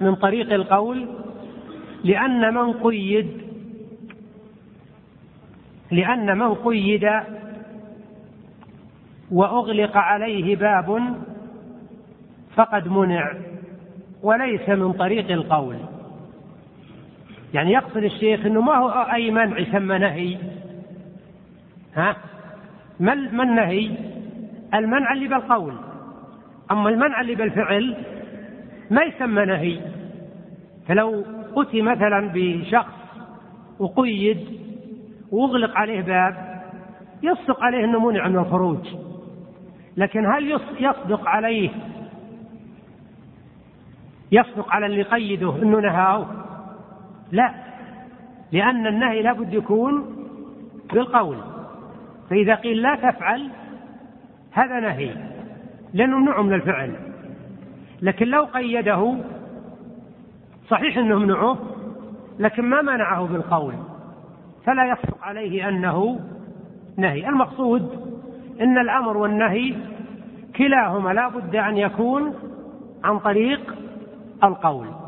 [0.00, 1.08] من طريق القول
[2.04, 3.42] لأن من قيد
[5.90, 7.10] لأن من قيد
[9.30, 11.16] وأغلق عليه باب
[12.56, 13.32] فقد منع
[14.22, 15.76] وليس من طريق القول.
[17.54, 20.38] يعني يقصد الشيخ إنه ما هو أي منع يسمى نهي.
[21.94, 22.16] ها؟
[23.00, 23.12] ما
[23.42, 23.90] النهي؟
[24.74, 25.74] المنع اللي بالقول.
[26.70, 27.96] أما المنع اللي بالفعل
[28.90, 29.80] ما يسمى نهي.
[30.88, 31.24] فلو
[31.56, 32.94] أتي مثلا بشخص
[33.78, 34.38] وقيد
[35.30, 36.62] وأغلق عليه باب
[37.22, 38.88] يصدق عليه إنه منع من الخروج.
[39.96, 41.70] لكن هل يصدق عليه؟
[44.32, 46.26] يصدق على اللي قيده إنه نهاه؟
[47.32, 47.54] لا.
[48.52, 50.16] لأن النهي لابد يكون
[50.92, 51.36] بالقول.
[52.30, 53.50] فإذا قيل لا تفعل
[54.52, 55.14] هذا نهي.
[55.94, 56.94] لأنه ممنوع من الفعل.
[58.02, 59.14] لكن لو قيده
[60.68, 61.58] صحيح إنه ممنوعه
[62.38, 63.74] لكن ما منعه بالقول.
[64.66, 66.20] فلا يصدق عليه أنه
[66.96, 67.28] نهي.
[67.28, 68.12] المقصود
[68.60, 69.74] إن الأمر والنهي
[70.56, 72.34] كلاهما لا بد أن يكون
[73.04, 73.74] عن طريق
[74.44, 75.01] القول.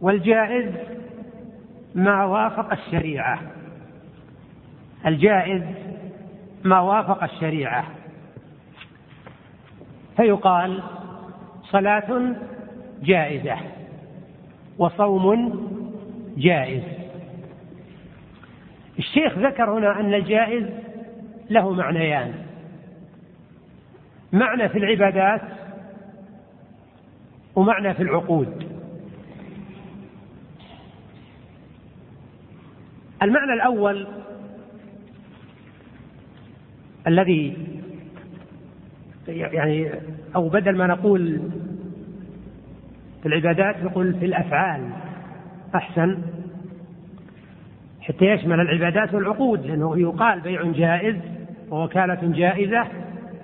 [0.00, 0.74] والجائز
[1.94, 3.40] ما وافق الشريعة.
[5.06, 5.62] الجائز
[6.64, 7.84] ما وافق الشريعة.
[10.16, 10.82] فيقال
[11.62, 12.34] صلاة
[13.02, 13.56] جائزة
[14.78, 15.56] وصوم
[16.36, 16.82] جائز.
[18.98, 20.66] الشيخ ذكر هنا أن الجائز
[21.50, 22.34] له معنيان.
[24.32, 25.42] معنى في العبادات
[27.56, 28.65] ومعنى في العقود.
[33.26, 34.06] المعنى الأول
[37.06, 37.56] الذي
[39.28, 39.90] يعني
[40.36, 41.40] أو بدل ما نقول
[43.22, 44.90] في العبادات نقول في الأفعال
[45.74, 46.18] أحسن
[48.00, 51.16] حتى يشمل العبادات والعقود لأنه يقال بيع جائز
[51.70, 52.86] ووكالة جائزة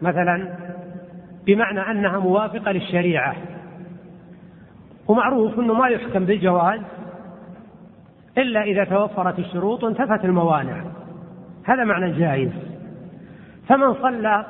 [0.02, 0.48] مثلا
[1.46, 3.36] بمعنى أنها موافقة للشريعة
[5.08, 6.80] ومعروف أنه ما يحكم بالجواز
[8.38, 10.84] إلا إذا توفرت الشروط وانتفت الموانع.
[11.64, 12.50] هذا معنى الجائز
[13.68, 14.46] فمن صلى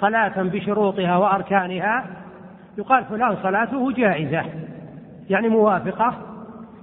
[0.00, 2.06] صلاة بشروطها وأركانها
[2.78, 4.44] يقال فلان صلاته جائزة
[5.30, 6.14] يعني موافقة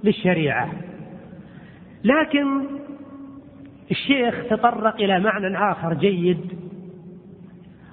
[0.04, 0.68] للشريعة.
[2.04, 2.60] لكن
[3.90, 6.58] الشيخ تطرق إلى معنى آخر جيد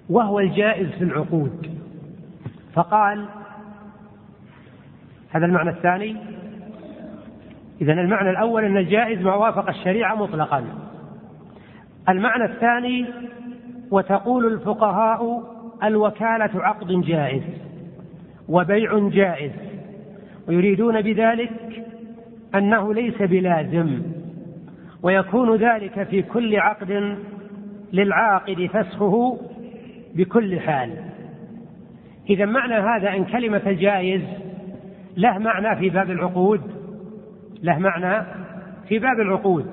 [0.09, 1.71] وهو الجائز في العقود.
[2.73, 3.25] فقال
[5.31, 6.17] هذا المعنى الثاني
[7.81, 10.65] إذا المعنى الأول أن الجائز ما وافق الشريعة مطلقا.
[12.09, 13.05] المعنى الثاني
[13.91, 15.43] وتقول الفقهاء
[15.83, 17.43] الوكالة عقد جائز
[18.49, 19.51] وبيع جائز
[20.47, 21.51] ويريدون بذلك
[22.55, 24.01] أنه ليس بلازم
[25.03, 27.17] ويكون ذلك في كل عقد
[27.93, 29.39] للعاقد فسخه
[30.15, 30.91] بكل حال.
[32.29, 34.21] إذا معنى هذا أن كلمة الجائز
[35.17, 36.80] له معنى في باب العقود.
[37.63, 38.25] له معنى
[38.87, 39.65] في باب العقود.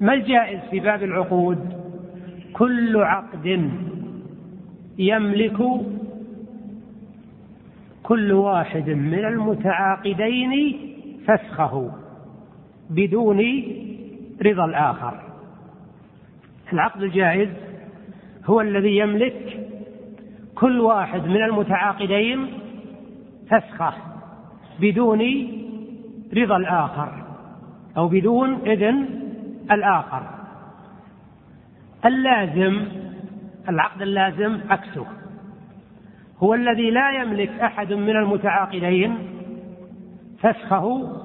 [0.00, 1.80] ما الجائز في باب العقود؟
[2.52, 3.70] كل عقد
[4.98, 5.58] يملك
[8.02, 10.78] كل واحد من المتعاقدين
[11.26, 11.90] فسخه
[12.90, 13.40] بدون
[14.42, 15.20] رضا الآخر.
[16.72, 17.48] العقد الجائز
[18.44, 19.68] هو الذي يملك
[20.54, 22.46] كل واحد من المتعاقدين
[23.50, 23.92] فسخه
[24.80, 25.20] بدون
[26.36, 27.24] رضا الآخر
[27.96, 29.08] أو بدون إذن
[29.70, 30.22] الآخر.
[32.06, 32.84] اللازم
[33.68, 35.06] العقد اللازم عكسه.
[36.42, 39.18] هو الذي لا يملك أحد من المتعاقدين
[40.38, 41.16] فسخه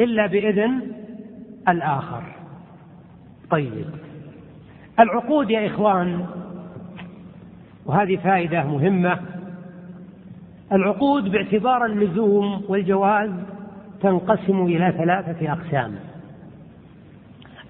[0.00, 0.92] إلا بإذن
[1.68, 2.22] الآخر.
[3.50, 3.86] طيب.
[5.00, 6.26] العقود يا إخوان
[7.86, 9.18] وهذه فائدة مهمة.
[10.72, 13.30] العقود باعتبار اللزوم والجواز
[14.06, 15.96] تنقسم إلى ثلاثة أقسام.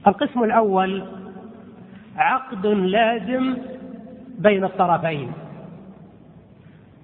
[0.06, 1.04] القسم الأول
[2.16, 3.56] عقد لازم
[4.38, 5.32] بين الطرفين.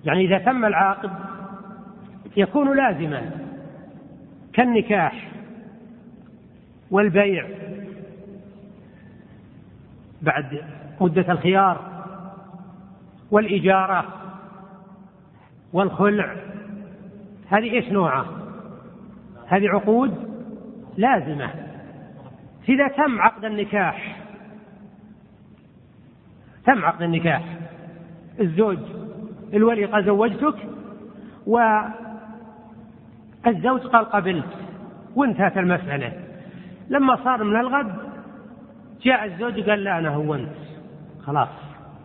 [0.05, 1.11] يعني إذا تم العقد
[2.37, 3.31] يكون لازما
[4.53, 5.29] كالنكاح
[6.91, 7.49] والبيع.
[10.23, 10.65] بعد
[11.01, 12.05] مدة الخيار
[13.31, 14.05] والإجارة
[15.73, 16.37] والخلع.
[17.49, 18.42] هذه إيش نوعها؟
[19.53, 20.15] هذه عقود
[20.97, 21.51] لازمة.
[22.69, 24.17] إذا تم عقد النكاح
[26.67, 27.43] تم عقد النكاح.
[28.41, 28.79] الزوج
[29.53, 30.55] الولي قال زوجتك
[31.47, 31.81] والزوج
[33.81, 34.47] قال قبلت
[35.17, 36.13] وانتهت المسألة.
[36.89, 37.95] لما صار من الغد
[39.03, 40.53] جاء الزوج قال لا أنا هونت.
[41.23, 41.49] خلاص.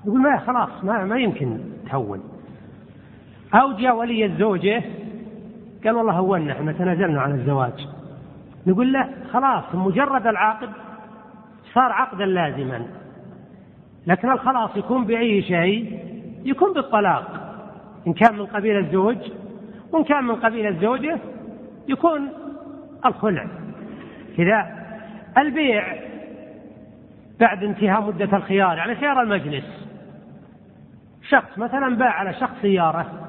[0.06, 2.24] يقول ما خلاص ما, ما يمكن تهون.
[3.54, 4.84] أو جاء ولي الزوجة
[5.86, 7.88] قال والله هونا إحنا تنازلنا عن الزواج.
[8.68, 10.70] نقول له خلاص مجرد العقد
[11.74, 12.86] صار عقدا لازما.
[14.08, 16.00] لكن الخلاص يكون بأي شيء؟
[16.46, 17.54] يكون بالطلاق.
[18.08, 19.18] إن كان من قبيل الزوج
[19.92, 21.18] وإن كان من قبيل الزوجة
[21.88, 22.30] يكون
[23.06, 23.48] الخلع.
[24.38, 24.68] كذا
[25.38, 25.96] البيع
[27.40, 29.88] بعد انتهاء مدة الخيار يعني خيار المجلس.
[31.30, 33.27] شخص مثلا باع على شخص سيارة.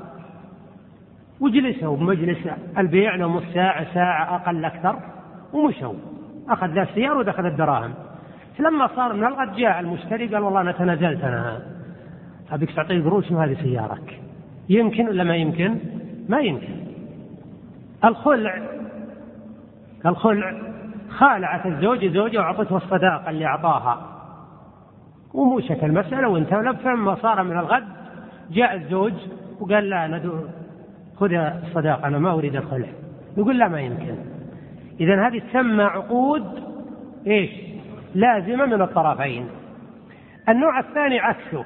[1.40, 2.38] وجلسوا بمجلس
[2.78, 4.96] البيع نص ساعة ساعة أقل أكثر
[5.52, 5.94] ومشوا.
[6.48, 7.94] أخذ ذا السيارة ودخل الدراهم.
[8.58, 11.60] فلما صار من الغد جاء المشتري قال والله أنا تنازلت أنا.
[12.52, 14.20] أبيك تعطيني قروش وهذه سيارك.
[14.68, 15.78] يمكن ولا ما يمكن؟
[16.28, 16.74] ما يمكن.
[18.04, 18.68] الخلع
[20.06, 20.54] الخلع
[21.08, 24.06] خالعت الزوجة زوجة وأعطته الصداقة اللي أعطاها.
[25.34, 26.76] وموشت المسألة وانتهى.
[26.84, 27.84] فلما صار من الغد
[28.50, 29.12] جاء الزوج
[29.60, 30.22] وقال لا أنا
[31.20, 32.88] خذ الصداقة أنا ما أريد الخلع
[33.36, 34.16] يقول لا ما يمكن.
[35.00, 36.62] إذا هذه تسمى عقود
[37.26, 37.50] إيش؟
[38.14, 39.48] لازمة من الطرفين.
[40.48, 41.64] النوع الثاني عكسه.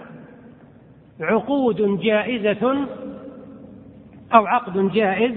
[1.20, 2.86] عقود جائزة
[4.34, 5.34] أو عقد جائز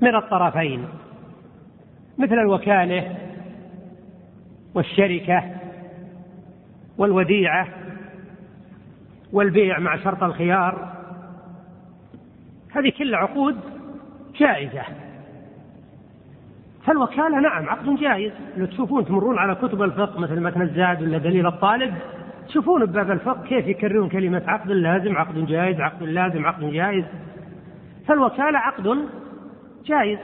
[0.00, 0.84] من الطرفين.
[2.18, 3.14] مثل الوكالة
[4.74, 5.44] والشركة
[6.98, 7.68] والوديعة
[9.32, 10.97] والبيع مع شرط الخيار.
[12.78, 13.56] هذه كلها عقود
[14.36, 14.82] جائزة.
[16.86, 18.32] فالوكالة نعم عقد جائز.
[18.56, 21.94] لو تشوفون تمرون على كتب الفقه مثل متن الزاد ولا دليل الطالب
[22.48, 27.04] تشوفون بباب الفقه كيف يكررون كلمة عقد لازم عقد جائز عقد لازم عقد جائز.
[28.06, 28.98] فالوكالة عقد
[29.86, 30.18] جائز.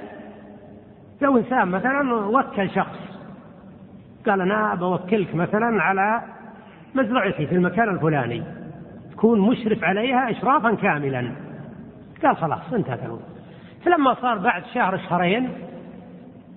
[1.23, 2.99] لو إنسان مثلا وكل شخص
[4.27, 6.23] قال أنا بوكلك مثلا على
[6.95, 8.43] مزرعتي في المكان الفلاني
[9.13, 11.44] تكون مشرف عليها إشرافا كاملا.
[12.25, 13.21] قال خلاص انتهت الأمور
[13.85, 15.49] فلما صار بعد شهر شهرين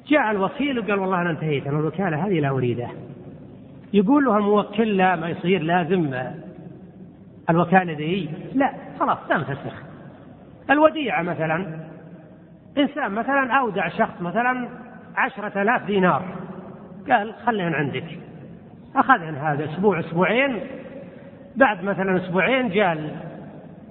[0.07, 2.91] جاء الوكيل وقال والله أنا انتهيت أنا الوكالة هذه لا أريدها.
[3.93, 6.13] يقول له الموكل لا ما يصير لازم
[7.49, 9.73] الوكالة ذي لا خلاص تنفسخ
[10.69, 11.87] الوديعة مثلا
[12.77, 14.69] إنسان مثلا أودع شخص مثلا
[15.15, 16.25] عشرة آلاف دينار.
[17.09, 18.19] قال خليهن عندك.
[18.95, 20.59] أخذهن هذا أسبوع أسبوعين.
[21.55, 23.26] بعد مثلا أسبوعين جاء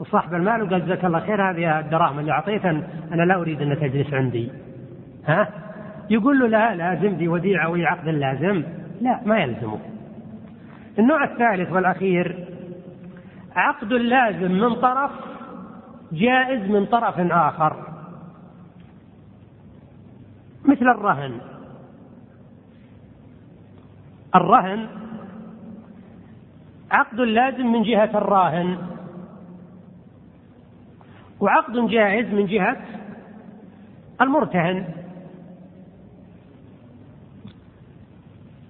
[0.05, 2.71] صاحب المال وقال جزاك الله خير هذه الدراهم اللي أعطيتها
[3.13, 4.51] أنا لا أريد أن تجلس عندي.
[5.27, 5.49] ها؟
[6.11, 8.63] يقول له لا لازم دي وديعة وهي عقد لازم.
[9.01, 9.79] لا ما يلزمه.
[10.99, 12.45] النوع الثالث والأخير
[13.57, 15.11] عقد لازم من طرف
[16.13, 17.77] جائز من طرف آخر.
[20.65, 21.33] مثل الرهن.
[24.35, 24.87] الرهن
[26.91, 28.96] عقد لازم من جهة الراهن.
[31.41, 32.77] وعقد جائز من جهة
[34.21, 34.85] المرتهن.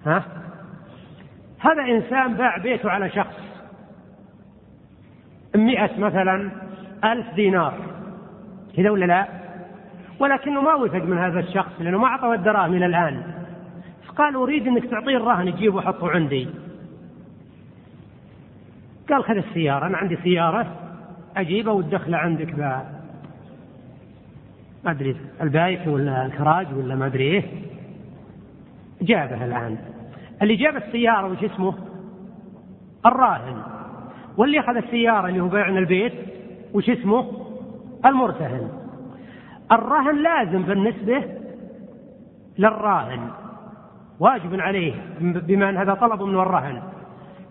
[0.05, 0.23] ها؟
[1.59, 3.35] هذا إنسان باع بيته على شخص
[5.55, 6.51] مئة مثلا
[7.03, 7.73] ألف دينار.
[8.77, 9.27] كذا ولا لا؟
[10.19, 13.23] ولكنه ما وثق من هذا الشخص لأنه ما أعطاه الدراهم إلى الآن.
[14.07, 16.47] فقال أريد أنك تعطيه الرهن تجيبه وحطه عندي.
[19.09, 20.86] قال خذ السيارة أنا عندي سيارة.
[21.41, 22.59] أجيبه وتدخله عندك ب
[24.83, 27.43] ما أدري البايك ولا الكراج ولا ما أدري إيه
[29.01, 29.77] جابه الآن.
[30.41, 31.73] اللي جاب السيارة وش اسمه؟
[33.05, 33.61] الراهن.
[34.37, 36.13] واللي أخذ السيارة اللي هو بيعنا البيت
[36.73, 37.31] وش اسمه؟
[38.05, 38.69] المرتهن.
[39.71, 41.23] الرهن لازم بالنسبة
[42.57, 43.29] للراهن.
[44.19, 46.81] واجب عليه بما أن هذا طلب من الرهن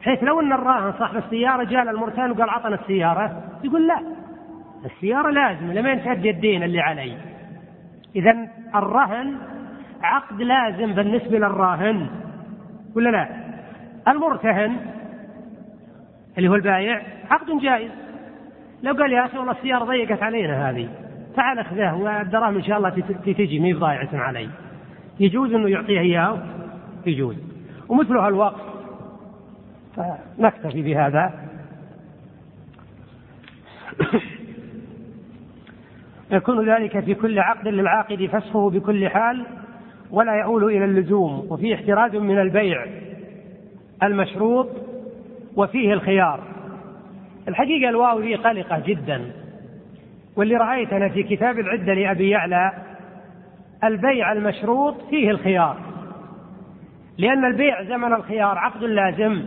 [0.03, 4.01] حيث لو أن الراهن صاحب السيارة جاء للمرتهن وقال عطنا السيارة يقول لا
[4.85, 7.17] السيارة لازم لمين تأدي الدين اللي علي
[8.17, 9.37] إذا الرهن
[10.03, 12.07] عقد لازم بالنسبة للراهن
[12.97, 13.29] ولا لا؟
[14.09, 14.77] المرتهن
[16.39, 17.91] اللي هو البايع عقد جائز.
[18.83, 20.89] لو قال يا أخي والله السيارة ضيقت علينا هذه
[21.37, 22.91] تعال اخذه والدراهم إن شاء الله
[23.27, 24.49] تجي مي ضايعة علي.
[25.21, 26.39] يجوز أنه يعطيه إياه؟
[27.07, 27.37] يجوز.
[27.89, 28.76] ومثلها الوقف
[29.97, 31.33] فنكتفي بهذا.
[36.31, 39.47] يكون ذلك في كل عقد للعاقد فسخه بكل حال
[40.11, 42.87] ولا يؤول إلى اللزوم وفيه احتراز من البيع
[44.03, 44.69] المشروط
[45.57, 46.41] وفيه الخيار.
[47.49, 49.31] الحقيقة الواو هي قلقة جدا.
[50.37, 52.73] واللي رأيتنا في كتاب العدة لأبي يعلى
[53.85, 55.77] البيع المشروط فيه الخيار.
[57.19, 59.45] لأن البيع زمن الخيار عقد لازم.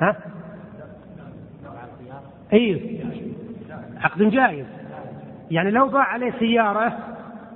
[0.00, 0.16] ها؟
[2.52, 3.00] اي
[4.00, 4.66] عقد جائز.
[5.50, 6.98] يعني لو باع عليه سيارة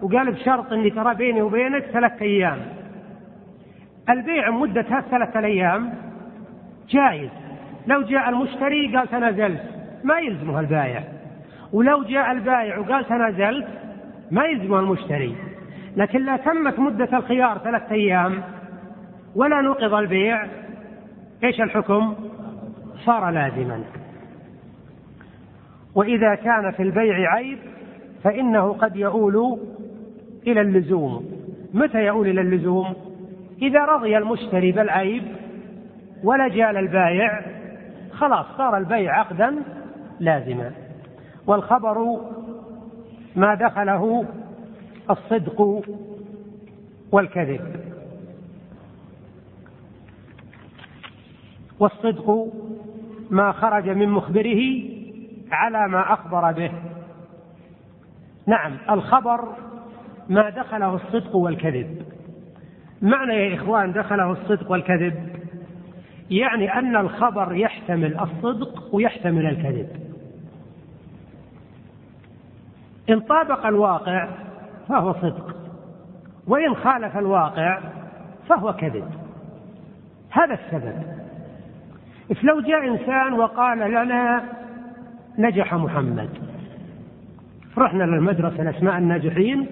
[0.03, 2.59] وقال بشرط إني ترى بيني وبينك ثلاثة أيام.
[4.09, 5.95] البيع مدة ثلاثة أيام.
[6.89, 7.30] جائز.
[7.86, 9.62] لو جاء المشتري قال تنازلت.
[10.05, 11.03] ما يلزمه البائع
[11.72, 13.68] ولو جاء البائع وقال تنازلت
[14.30, 15.36] ما يلزمه المشتري.
[15.97, 18.43] لكن لا تمت مدة الخيار ثلاثة أيام
[19.36, 20.47] ولا نقض البيع.
[21.45, 22.14] إيش الحكم؟
[23.05, 23.84] صار لازما.
[25.95, 27.59] وإذا كان في البيع عيب
[28.24, 29.59] فإنه قد يؤول
[30.47, 31.24] إلى اللزوم.
[31.74, 32.95] متى يؤول إلى اللزوم؟
[33.62, 35.22] إذا رضي المشتري بالعيب
[36.24, 37.41] ولا جال البايع
[38.12, 39.55] خلاص صار البيع عقدا
[40.20, 40.72] لازما.
[41.47, 42.20] والخبر
[43.36, 44.24] ما دخله
[45.11, 45.82] الصدق
[47.12, 47.61] والكذب.
[51.81, 52.47] والصدق
[53.31, 54.83] ما خرج من مخبره
[55.51, 56.72] على ما أخبر به.
[58.47, 59.41] نعم الخبر
[60.29, 62.03] ما دخله الصدق والكذب.
[63.03, 65.29] معنى يا إخوان دخله الصدق والكذب
[66.31, 69.89] يعني أن الخبر يحتمل الصدق ويحتمل الكذب.
[73.11, 74.29] إن طابق الواقع
[74.89, 75.57] فهو صدق
[76.47, 77.81] وإن خالف الواقع
[78.49, 79.11] فهو كذب.
[80.31, 81.18] هذا السبب.
[82.35, 84.45] فلو جاء إنسان وقال لنا
[85.39, 86.29] نجح محمد.
[87.79, 89.66] رحنا للمدرسة الأسماء الناجحين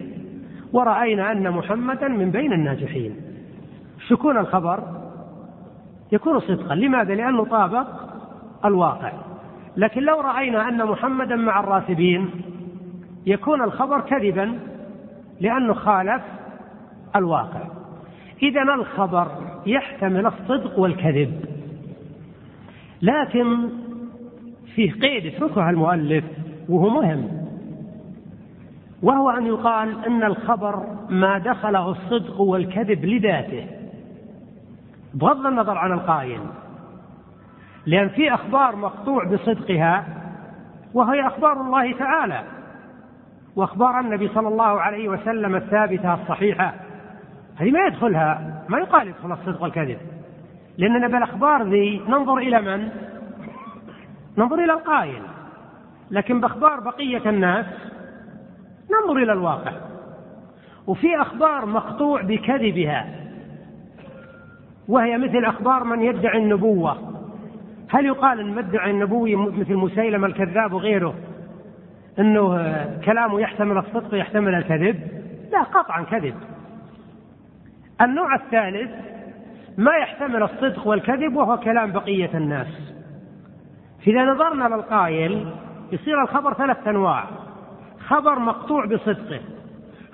[0.73, 3.17] ورأينا أن محمدا من بين الناجحين.
[4.11, 4.83] يكون الخبر؟
[6.13, 6.75] يكون صدقا.
[6.75, 7.87] لماذا؟ لأنه طابق
[8.65, 9.13] الواقع.
[9.77, 12.31] لكن لو رأينا أن محمدا مع الراتبين
[13.27, 14.59] يكون الخبر كذبا
[15.41, 16.23] لأنه خالف
[17.17, 17.61] الواقع.
[18.43, 19.29] إذا الخبر
[19.67, 21.56] يحتمل الصدق والكذب.
[23.03, 23.69] لكن
[24.75, 26.25] فيه قيد اتركها المؤلف
[26.69, 27.29] وهو مهم.
[29.03, 33.67] وهو أن يقال أن الخبر ما دخله الصدق والكذب لذاته.
[35.15, 36.41] بغض النظر عن القائل.
[37.87, 40.05] لأن في أخبار مقطوع بصدقها
[40.95, 42.43] وهي أخبار الله تعالى.
[43.57, 46.75] وأخبار النبي صلى الله عليه وسلم الثابتة الصحيحة.
[47.57, 49.99] هذه ما يدخلها ما يقال يدخل الصدق والكذب.
[50.79, 52.89] لأننا بالأخبار ذي ننظر إلى من؟
[54.39, 55.23] ننظر إلى القائل.
[56.11, 57.67] لكن بأخبار بقية الناس
[58.91, 59.73] ننظر إلى الواقع.
[60.87, 63.07] وفي أخبار مقطوع بكذبها.
[64.89, 67.13] وهي مثل أخبار من يدعي النبوة.
[67.91, 71.15] هل يقال أن مدعي النبوي مثل مسيلمة الكذاب وغيره؟
[72.19, 72.57] أنه
[73.05, 75.01] كلامه يحتمل الصدق ويحتمل الكذب؟
[75.53, 76.35] لا قطعا كذب.
[78.01, 78.91] النوع الثالث
[79.79, 82.67] ما يحتمل الصدق والكذب وهو كلام بقية الناس.
[84.07, 85.53] إذا نظرنا للقائل
[85.93, 87.25] يصير الخبر ثلاث أنواع.
[88.09, 89.41] خبر مقطوع بصدقه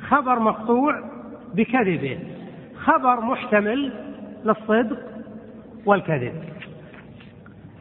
[0.09, 1.05] خبر مقطوع
[1.55, 2.19] بكذبه
[2.77, 3.93] خبر محتمل
[4.45, 4.99] للصدق
[5.87, 6.43] والكذب.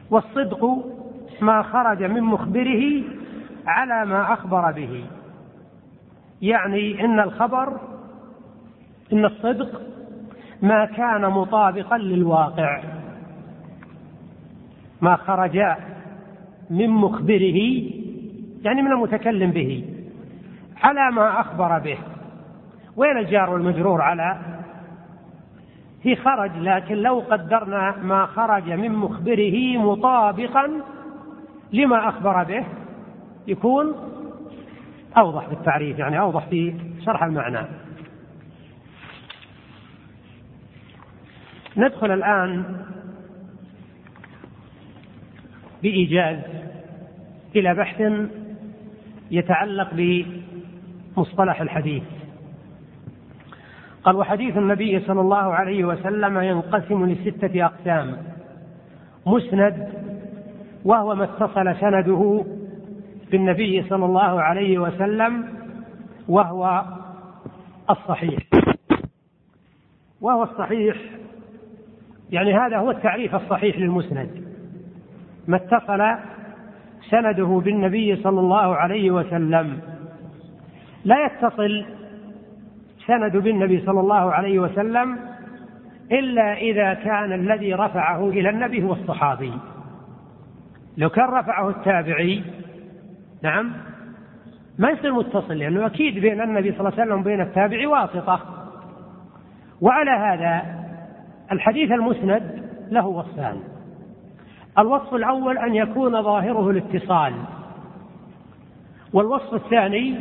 [0.10, 0.86] والصدق
[1.42, 3.04] ما خرج من مخبره
[3.68, 5.06] على ما أخبر به.
[6.42, 7.80] يعني إن الخبر
[9.14, 9.82] إن الصدق
[10.62, 12.82] ما كان مطابقا للواقع
[15.02, 15.60] ما خرج
[16.70, 17.84] من مخبره
[18.64, 19.86] يعني من المتكلم به
[20.84, 21.98] على ما أخبر به.
[22.96, 24.38] وين الجار والمجرور على؟
[26.04, 30.72] في خرج لكن لو قدرنا ما خرج من مخبره مطابقا
[31.74, 32.66] لما أخبر به
[33.48, 33.96] يكون
[35.18, 37.68] أوضح في التعريف يعني أوضح في شرح المعنى.
[41.78, 42.64] ندخل الآن
[45.84, 46.40] بإيجاز
[47.56, 48.04] إلى بحث
[49.32, 52.04] يتعلق بمصطلح الحديث.
[54.04, 58.18] قال وحديث النبي صلى الله عليه وسلم ينقسم لستة أقسام
[59.26, 59.90] مسند
[60.86, 62.46] وهو ما اتصل سنده
[63.32, 65.48] بالنبي صلى الله عليه وسلم
[66.28, 66.86] وهو
[67.90, 68.44] الصحيح.
[70.22, 70.96] وهو الصحيح
[72.32, 74.30] يعني هذا هو التعريف الصحيح للمسند.
[75.48, 76.16] ما اتصل
[77.10, 79.80] سنده بالنبي صلى الله عليه وسلم.
[81.06, 81.86] لا يتصل
[83.08, 85.20] سند بالنبي صلى الله عليه وسلم
[86.12, 89.54] إلا إذا كان الذي رفعه إلى النبي هو الصحابي.
[90.98, 92.44] لو كان رفعه التابعي
[93.44, 93.72] نعم
[94.80, 98.40] ما يصير متصل لأنه أكيد بين النبي صلى الله عليه وسلم وبين التابعي واسطة.
[99.82, 100.81] وعلى هذا
[101.52, 103.58] الحديث المسند له وصفان.
[104.80, 107.34] الوصف الأول أن يكون ظاهره الاتصال
[109.14, 110.20] والوصف الثاني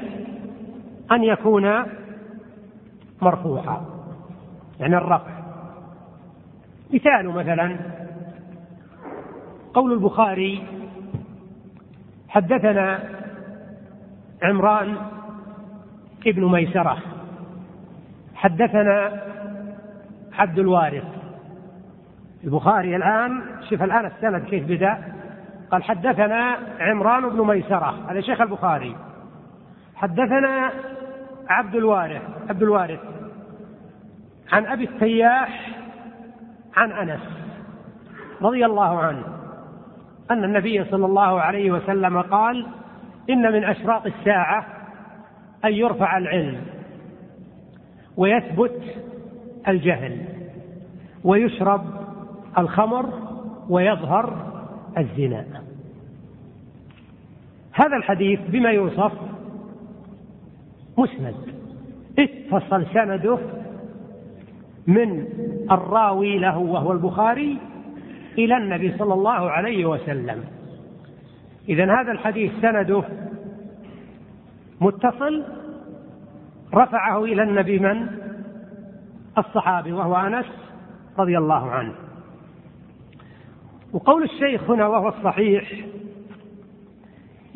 [1.13, 1.85] أن يكون
[3.23, 3.85] مرفوعا
[4.81, 5.41] يعني الرفع.
[6.95, 7.77] مثال مثلا
[9.75, 10.63] قول البخاري
[12.29, 13.01] حدثنا
[14.43, 14.97] عمران
[16.27, 16.99] ابن ميسرة
[18.35, 19.23] حدثنا
[20.33, 21.20] عبد الوارث.
[22.45, 24.99] البخاري الآن شوف الآن السند كيف بدأ.
[25.71, 28.97] قال حدثنا عمران بن ميسرة هذا شيخ البخاري.
[29.95, 30.71] حدثنا
[31.49, 33.01] عبد الوارث عبد الوارث.
[34.53, 35.71] عن أبي التياح
[36.77, 37.21] عن أنس
[38.43, 39.25] رضي الله عنه
[40.31, 42.67] أن النبي صلى الله عليه وسلم قال
[43.31, 44.67] إن من أشراط الساعة
[45.65, 46.61] أن يرفع العلم
[48.17, 48.83] ويثبت
[49.69, 50.25] الجهل
[51.25, 52.00] ويشرب
[52.59, 53.07] الخمر
[53.69, 54.37] ويظهر
[54.99, 55.45] الزنا.
[57.73, 59.13] هذا الحديث بما يوصف
[60.99, 61.35] مسند.
[62.19, 63.39] اتصل سنده
[64.87, 65.27] من
[65.71, 67.59] الراوي له وهو البخاري
[68.39, 70.45] إلى النبي صلى الله عليه وسلم.
[71.69, 73.05] إذا هذا الحديث سنده
[74.81, 75.45] متصل.
[76.75, 78.07] رفعه إلى النبي من؟
[79.39, 80.47] الصحابي وهو أنس
[81.19, 81.95] رضي الله عنه.
[83.93, 85.73] وقول الشيخ هنا وهو الصحيح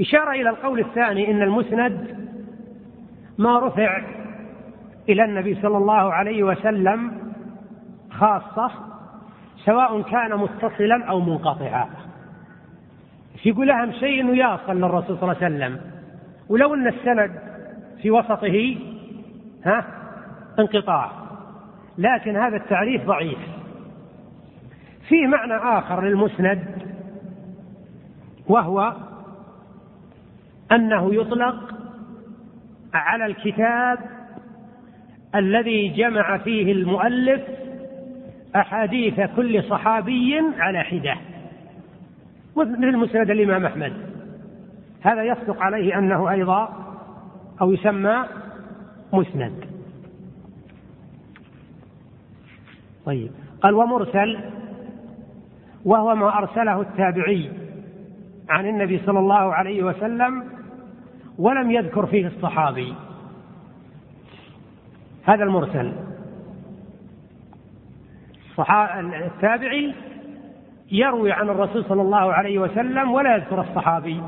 [0.00, 2.28] إشارة إلى القول الثاني إن المسند
[3.38, 4.02] ما رفع
[5.08, 7.12] إلى النبي صلى الله عليه وسلم
[8.10, 8.70] خاصة
[9.64, 11.88] سواء كان متصلا أو منقطعا.
[13.44, 15.80] يقول أهم شيء أنه يصل للرسول صلى الله عليه وسلم؟
[16.48, 17.30] ولو أن السند
[18.02, 18.76] في وسطه
[19.64, 19.84] ها
[20.58, 21.10] انقطاع.
[21.98, 23.38] لكن هذا التعريف ضعيف.
[25.08, 26.82] في معنى آخر للمسند
[28.48, 28.96] وهو
[30.72, 31.74] أنه يطلق
[32.94, 33.98] على الكتاب
[35.34, 37.42] الذي جمع فيه المؤلف
[38.56, 41.16] أحاديث كل صحابي على حدة.
[42.56, 43.92] مثل مسند الإمام أحمد.
[45.02, 46.68] هذا يصدق عليه أنه أيضا
[47.60, 48.24] أو يسمى
[49.12, 49.64] مسند.
[53.06, 53.30] طيب
[53.62, 54.38] قال ومرسل
[55.84, 57.50] وهو ما أرسله التابعي
[58.48, 60.44] عن النبي صلى الله عليه وسلم
[61.38, 62.94] ولم يذكر فيه الصحابي.
[65.24, 65.92] هذا المرسل.
[69.24, 69.94] التابعي
[70.92, 74.22] يروي عن الرسول صلى الله عليه وسلم ولا يذكر الصحابي.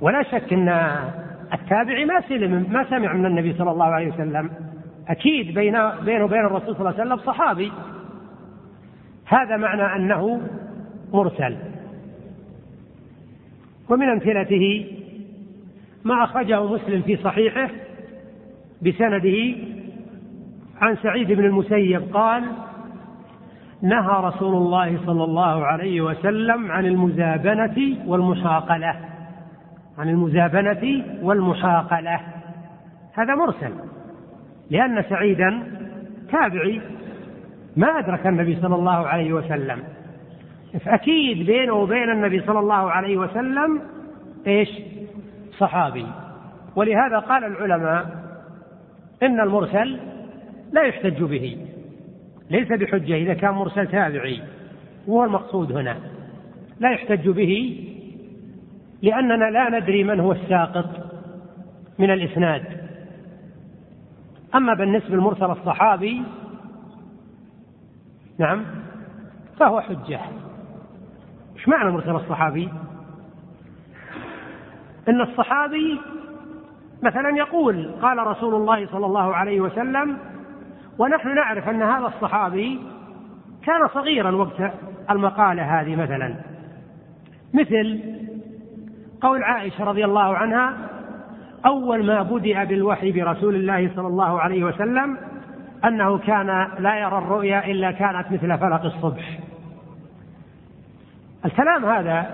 [0.00, 0.68] ولا شك إن
[1.52, 4.50] التابعي ما سلم ما سمع من النبي صلى الله عليه وسلم.
[5.08, 7.72] أكيد بين بينه وبين الرسول صلى الله عليه وسلم صحابي.
[9.28, 10.40] هذا معنى أنه
[11.12, 11.56] مرسل.
[13.88, 14.86] ومن أمثلته
[16.04, 17.70] ما أخرجه مسلم في صحيحه
[18.82, 19.56] بسنده
[20.80, 22.44] عن سعيد بن المسيب قال
[23.82, 28.94] نهى رسول الله صلى الله عليه وسلم عن المزابنة والمشاقلة.
[29.98, 32.20] عن المزابنة والمشاقلة.
[33.14, 33.72] هذا مرسل
[34.70, 35.62] لأن سعيدا
[36.30, 36.80] تابعي
[37.78, 39.82] ما أدرك النبي صلى الله عليه وسلم.
[40.84, 43.80] فأكيد بينه وبين النبي صلى الله عليه وسلم
[44.46, 44.68] إيش؟
[45.58, 46.06] صحابي.
[46.76, 48.06] ولهذا قال العلماء
[49.22, 49.98] إن المرسل
[50.72, 51.56] لا يحتج به
[52.50, 54.42] ليس بحجة إذا كان مرسل تابعي
[55.06, 55.96] وهو المقصود هنا.
[56.80, 57.84] لا يحتج به
[59.02, 60.90] لأننا لا ندري من هو الساقط
[61.98, 62.64] من الإسناد.
[64.54, 66.22] أما بالنسبة للمرسل الصحابي
[68.38, 68.64] نعم.
[69.58, 70.20] فهو حجة.
[71.56, 72.68] إيش معنى مرسل الصحابي؟
[75.08, 76.00] إن الصحابي
[77.02, 80.18] مثلا يقول قال رسول الله صلى الله عليه وسلم
[80.98, 82.80] ونحن نعرف أن هذا الصحابي
[83.66, 84.72] كان صغيرا وقت
[85.10, 86.34] المقالة هذه مثلا.
[87.54, 88.00] مثل
[89.20, 90.76] قول عائشة رضي الله عنها
[91.66, 95.18] أول ما بدأ بالوحي برسول الله صلى الله عليه وسلم
[95.84, 99.38] أنه كان لا يرى الرؤيا إلا كانت مثل فلق الصبح.
[101.44, 102.26] الكلام هذا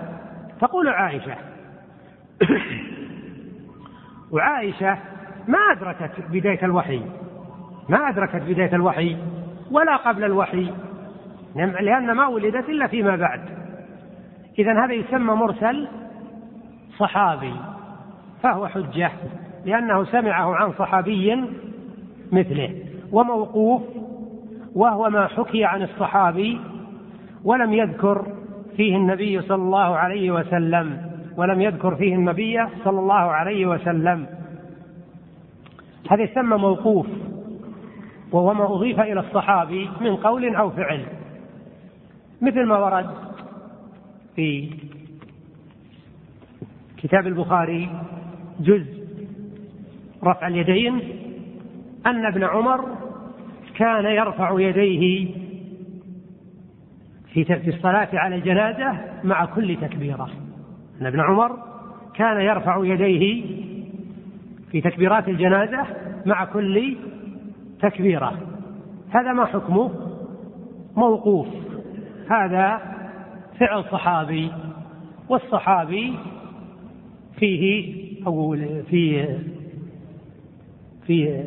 [0.61, 1.35] تقول عائشة.
[4.31, 4.97] وعائشة
[5.47, 7.01] ما أدركت بداية الوحي.
[7.89, 9.17] ما أدركت بداية الوحي
[9.71, 10.71] ولا قبل الوحي.
[11.55, 13.41] لأن ما ولدت إلا فيما بعد.
[14.59, 15.87] إذا هذا يسمى مرسل
[16.97, 17.55] صحابي.
[18.43, 19.11] فهو حجة.
[19.65, 21.43] لأنه سمعه عن صحابي
[22.31, 22.84] مثله.
[23.15, 23.81] وموقوف
[24.75, 26.59] وهو ما حكي عن الصحابي
[27.43, 28.27] ولم يذكر
[28.77, 34.25] فيه النبي صلى الله عليه وسلم ولم يذكر فيه النبي صلى الله عليه وسلم.
[36.09, 37.07] هذا يسمى موقوف
[38.31, 41.05] وهو ما أضيف إلى الصحابي من قول أو فعل.
[42.41, 43.09] مثل ما ورد
[44.35, 44.69] في
[46.97, 47.89] كتاب البخاري
[48.59, 49.05] جزء
[50.23, 51.01] رفع اليدين
[52.05, 53.04] أن ابن عمر
[53.75, 55.27] كان يرفع يديه
[57.33, 60.29] في الصلاة على الجنازة مع كل تكبيرة.
[61.01, 61.57] أن ابن عمر
[62.13, 63.45] كان يرفع يديه
[64.71, 65.85] في تكبيرات الجنازة
[66.25, 66.97] مع كل
[67.81, 68.37] تكبيرة.
[69.09, 69.91] هذا ما حكمه؟
[70.95, 71.47] موقوف.
[72.29, 72.81] هذا
[73.59, 74.51] فعل صحابي
[75.29, 76.13] والصحابي
[77.39, 77.95] فيه
[78.27, 78.55] أو
[78.89, 79.27] في
[81.07, 81.43] في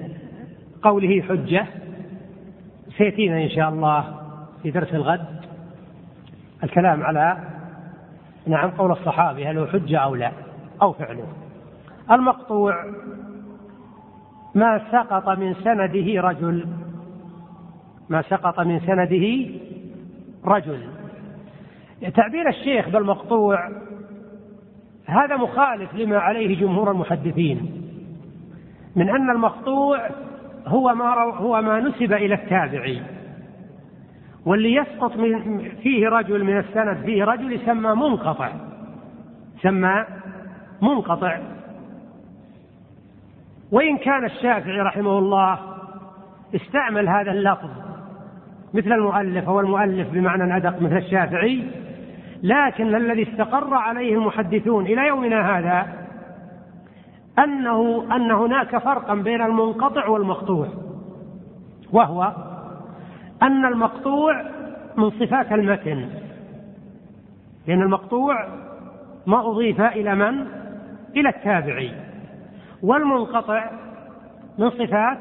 [0.83, 1.67] قوله حجة.
[2.99, 4.05] سيأتينا إن شاء الله
[4.63, 5.41] في درس الغد
[6.65, 7.39] الكلام على
[8.47, 10.33] نعم قول الصحابي هل هو حجة أو لا
[10.83, 11.27] أو فعله.
[12.11, 12.85] المقطوع
[14.55, 16.67] ما سقط من سنده رجل.
[18.09, 19.51] ما سقط من سنده
[20.45, 20.89] رجل.
[22.15, 23.71] تعبير الشيخ بالمقطوع
[25.07, 27.83] هذا مخالف لما عليه جمهور المحدثين
[28.97, 30.09] من أن المقطوع
[30.69, 31.05] هو ما
[31.37, 33.03] هو ما نسب إلى التابعي.
[34.47, 38.51] واللي يسقط من فيه رجل من السند فيه رجل يسمى منقطع.
[39.59, 40.05] يسمى
[40.83, 41.39] منقطع.
[43.73, 45.59] وإن كان الشافعي رحمه الله
[46.55, 47.71] استعمل هذا اللفظ
[48.75, 51.65] مثل المؤلف أو المؤلف بمعنى أدق مثل الشافعي
[52.43, 55.98] لكن الذي استقر عليه المحدثون إلى يومنا هذا
[57.39, 60.69] أنه أن هناك فرقا بين المنقطع والمقطوع
[61.93, 62.33] وهو
[63.43, 64.43] أن المقطوع
[64.97, 66.09] من صفات المتن
[67.67, 68.49] لأن المقطوع
[69.27, 70.47] ما أضيف إلى من؟
[71.17, 71.93] إلى التابعي
[72.83, 73.71] والمنقطع
[74.59, 75.19] من صفات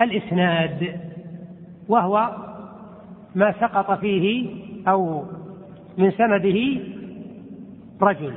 [0.00, 1.00] الإسناد
[1.88, 2.36] وهو
[3.34, 4.50] ما سقط فيه
[4.88, 5.24] أو
[5.98, 6.80] من سنده
[8.02, 8.34] رجل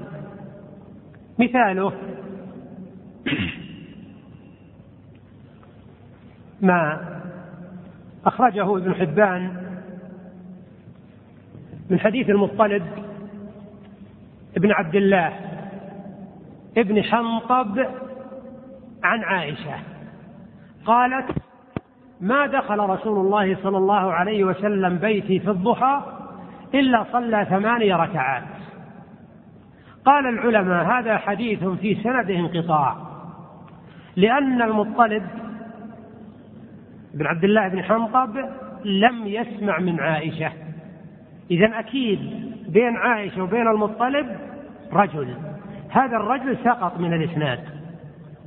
[1.39, 1.91] مثاله
[6.61, 6.99] ما
[8.25, 9.65] أخرجه ابن حبان
[11.89, 12.83] من حديث المطلب
[14.57, 15.33] ابن عبد الله
[16.77, 17.79] ابن حنطب
[19.03, 19.75] عن عائشة
[20.85, 21.31] قالت
[22.21, 26.01] ما دخل رسول الله صلى الله عليه وسلم بيتي في الضحى
[26.73, 28.43] إلا صلى ثماني ركعات.
[30.05, 33.04] قال العلماء هذا حديث في سنده انقطاع.
[34.15, 35.23] لأن المطلب
[37.13, 38.37] بن عبد الله بن حنطب
[38.85, 40.51] لم يسمع من عائشة.
[41.51, 42.19] إذا أكيد
[42.69, 44.37] بين عائشة وبين المطلب
[44.93, 45.35] رجل.
[45.89, 47.59] هذا الرجل سقط من الإسناد.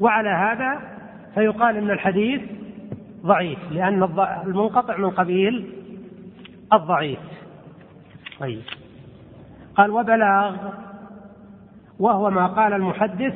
[0.01, 0.81] وعلى هذا
[1.35, 2.41] فيقال أن الحديث
[3.23, 4.03] ضعيف لأن
[4.47, 5.73] المنقطع من قبيل
[6.73, 7.19] الضعيف.
[8.41, 8.62] طيب.
[9.77, 10.57] قال وبلاغ.
[11.99, 13.35] وهو ما قال المحدث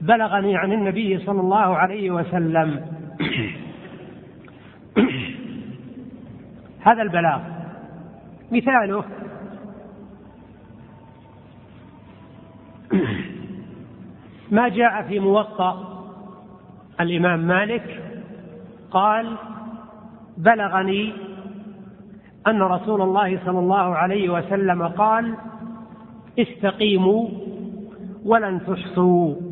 [0.00, 2.80] بلغني عن النبي صلى الله عليه وسلم.
[6.80, 7.40] هذا البلاغ.
[8.52, 9.04] مثاله.
[14.50, 16.04] ما جاء في موطأ
[17.00, 18.02] الإمام مالك
[18.90, 19.36] قال
[20.36, 21.12] بلغني
[22.46, 25.34] أن رسول الله صلى الله عليه وسلم قال
[26.38, 27.28] استقيموا
[28.24, 29.45] ولن تحصوا.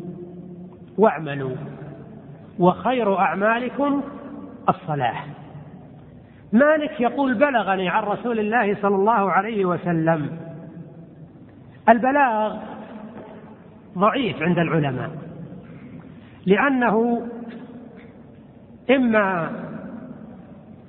[0.97, 1.55] واعملوا.
[2.59, 4.01] وخير أعمالكم
[4.69, 5.15] الصلاة.
[6.53, 10.37] مالك يقول بلغني عن رسول الله صلى الله عليه وسلم
[11.89, 12.57] البلاغ
[13.97, 15.11] ضعيف عند العلماء
[16.45, 17.27] لأنه
[18.89, 19.51] إما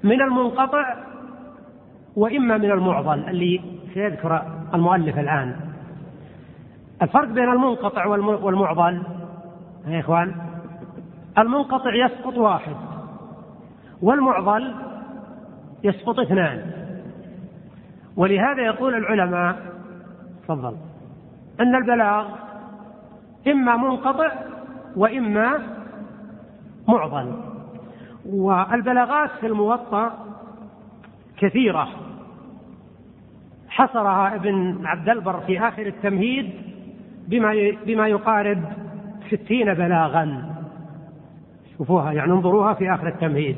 [0.05, 0.97] من المنقطع
[2.17, 3.61] وإما من المعضل اللي
[3.95, 4.43] سيذكر
[4.75, 5.57] المؤلف الآن.
[7.03, 9.03] الفرق بين المنقطع والمعضل
[9.87, 10.35] يا إخوان
[11.39, 12.77] المنقطع يسقط واحد
[14.03, 14.75] والمعضل
[15.85, 16.71] يسقط اثنان.
[18.17, 19.57] ولهذا يقول العلماء
[20.43, 20.77] تفضل
[21.61, 22.29] أن البلاغ
[23.47, 24.33] إما منقطع
[24.97, 25.59] وإما
[26.89, 27.33] معضل.
[28.27, 30.27] والبلاغات في الموطأ
[31.37, 31.89] كثيرة.
[33.69, 36.51] حصرها ابن عبد البر في آخر التمهيد
[37.29, 38.63] بما بما يقارب
[39.31, 40.57] ستين بلاغا.
[41.79, 43.57] شوفوها يعني انظروها في آخر التمهيد.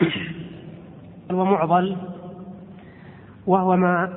[1.30, 1.96] ومعضل
[3.46, 4.12] وهو ما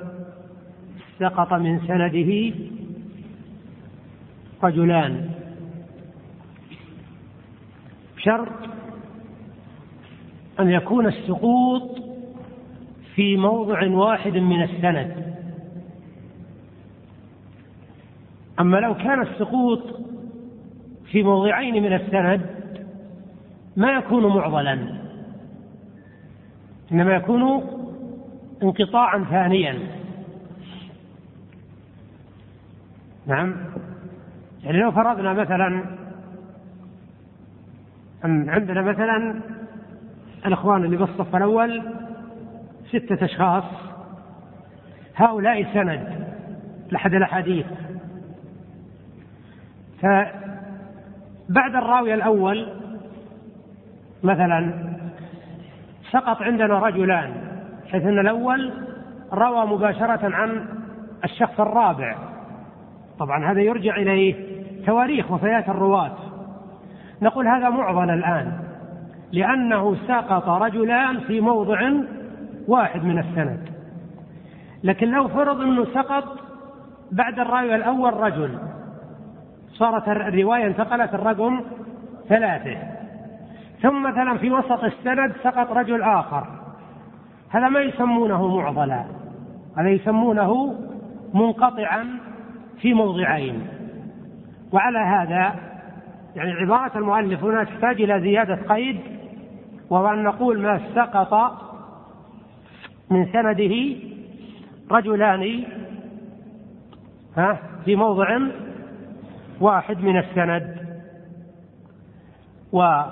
[1.19, 2.53] سقط من سنده
[4.63, 5.29] رجلان.
[8.17, 8.49] شرط
[10.59, 12.01] أن يكون السقوط
[13.15, 15.30] في موضع واحد من السند.
[18.61, 19.81] أما لو كان السقوط
[21.11, 22.41] في موضعين من السند
[23.77, 25.01] ما يكون معضلا
[26.91, 27.63] إنما يكون
[28.63, 29.79] انقطاعا ثانيا.
[33.27, 33.55] نعم.
[34.63, 35.85] يعني لو فرضنا مثلا
[38.25, 39.41] أن عندنا مثلا
[40.45, 41.83] الإخوان اللي بالصف الأول
[42.89, 43.63] ستة أشخاص
[45.15, 46.27] هؤلاء سند
[46.91, 47.65] لأحد الأحاديث.
[50.01, 52.67] فبعد الراوي الأول
[54.23, 54.91] مثلا
[56.11, 57.33] سقط عندنا رجلان
[57.91, 58.73] حيث أن الأول
[59.33, 60.65] روى مباشرة عن
[61.23, 62.15] الشخص الرابع.
[63.19, 64.35] طبعا هذا يرجع إليه
[64.85, 66.17] تواريخ وفيات الرواة.
[67.21, 68.51] نقول هذا معضل الآن
[69.31, 71.91] لأنه سقط رجلان في موضع
[72.67, 73.69] واحد من السند.
[74.83, 76.23] لكن لو فرض أنه سقط
[77.11, 78.57] بعد الراوي الأول رجل
[79.73, 81.61] صارت الرواية انتقلت الرقم
[82.29, 82.77] ثلاثة.
[83.81, 86.47] ثم مثلا في وسط السند سقط رجل آخر.
[87.49, 89.05] هذا ما يسمونه معضلا.
[89.77, 90.75] هذا يسمونه
[91.33, 92.19] منقطعا
[92.81, 93.67] في موضعين.
[94.71, 95.55] وعلى هذا
[96.35, 98.99] يعني عبارة المؤلف هنا تحتاج إلى زيادة قيد
[99.89, 101.61] وهو أن نقول ما سقط
[103.09, 103.95] من سنده
[104.91, 105.63] رجلان
[107.37, 108.39] ها في موضع
[109.61, 110.91] واحد من السند.
[112.71, 113.11] ومن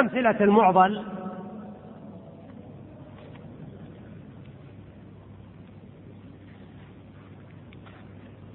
[0.00, 1.04] أمثلة المعضل.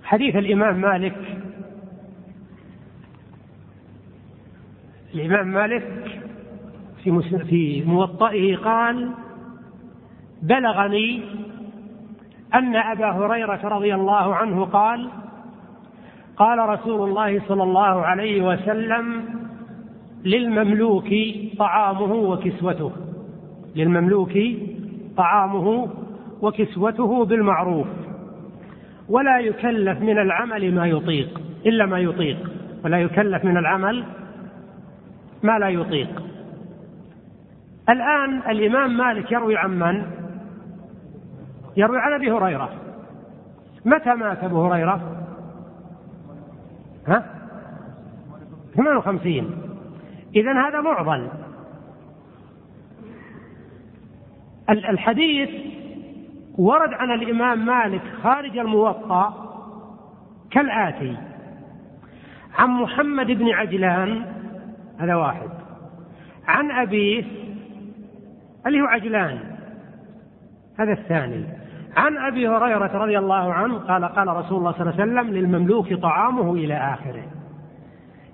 [0.04, 1.16] حديث الإمام مالك.
[5.14, 6.22] الإمام مالك
[7.04, 9.12] في في موطئه قال
[10.42, 11.24] بلغني
[12.54, 15.10] أن أبا هريرة رضي الله عنه قال
[16.38, 19.24] قال رسول الله صلى الله عليه وسلم
[20.26, 21.10] للمملوك
[21.58, 22.92] طعامه وكسوته.
[23.76, 24.32] للمملوك
[25.18, 25.88] طعامه
[26.42, 27.88] وكسوته بالمعروف.
[29.10, 32.38] ولا يكلف من العمل ما يطيق إلا ما يطيق.
[32.86, 34.04] ولا يكلف من العمل
[35.44, 36.24] ما لا يطيق.
[37.90, 40.06] الآن الإمام مالك يروي عن من؟
[41.78, 42.70] يروي عن أبي هريرة.
[43.86, 45.15] متى مات أبو هريرة؟
[47.08, 47.26] ها؟
[48.76, 49.62] 58
[50.36, 51.30] إذا هذا معضل.
[54.70, 55.50] الحديث
[56.58, 59.46] ورد عن الإمام مالك خارج الموطأ
[60.52, 61.18] كالآتي.
[62.58, 64.26] عن محمد بن عجلان
[65.00, 65.50] هذا واحد.
[66.48, 67.24] عن أبيه
[68.68, 69.40] اللي هو عجلان
[70.80, 71.65] هذا الثاني.
[71.96, 75.94] عن أبي هريرة رضي الله عنه قال قال رسول الله صلى الله عليه وسلم للمملوك
[75.94, 77.24] طعامه إلى آخره.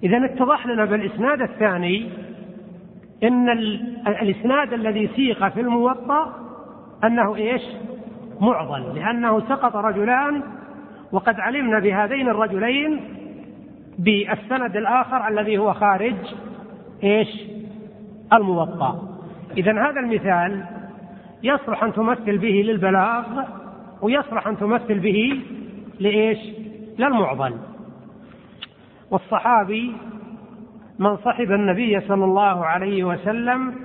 [0.04, 2.10] إذا اتضح لنا بالإسناد الثاني
[3.24, 3.50] إن
[4.08, 6.34] الإسناد الذي سيق في الموطأ
[7.04, 7.62] أنه إيش؟
[8.42, 10.44] معضل لأنه سقط رجلان
[11.12, 13.00] وقد علمنا بهذين الرجلين
[14.00, 16.16] بالسند الآخر الذي هو خارج
[17.04, 17.42] إيش؟
[18.34, 19.18] الموطأ.
[19.58, 20.66] إذا هذا المثال
[21.44, 23.26] يصلح أن تمثل به للبلاغ
[24.02, 25.42] ويصلح أن تمثل به
[26.00, 26.40] لإيش؟
[27.00, 27.58] للمعضل.
[29.12, 29.96] والصحابي
[31.00, 33.76] من صحب النبي صلى الله عليه وسلم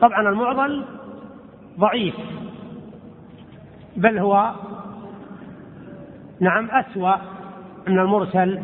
[0.00, 0.84] طبعا المعضل
[1.78, 2.14] ضعيف
[3.96, 4.52] بل هو
[6.40, 7.14] نعم أسوأ
[7.88, 8.60] من المرسل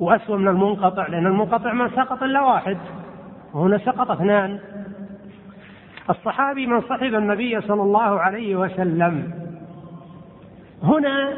[0.00, 2.78] وأسوأ من المنقطع لأن المنقطع ما سقط إلا واحد
[3.54, 4.60] وهنا سقط اثنان.
[6.10, 9.32] الصحابي من صحب النبي صلى الله عليه وسلم.
[10.82, 11.32] هنا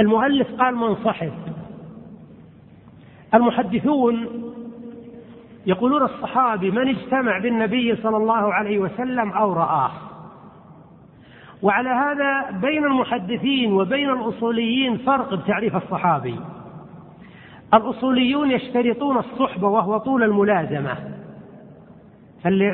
[0.00, 1.32] المؤلف قال من صحب.
[3.34, 4.42] المحدثون
[5.66, 9.90] يقولون الصحابي من اجتمع بالنبي صلى الله عليه وسلم أو رآه.
[11.62, 16.40] وعلى هذا بين المحدثين وبين الأصوليين فرق بتعريف الصحابي.
[17.74, 21.15] الأصوليون يشترطون الصحبه وهو طول الملازمة.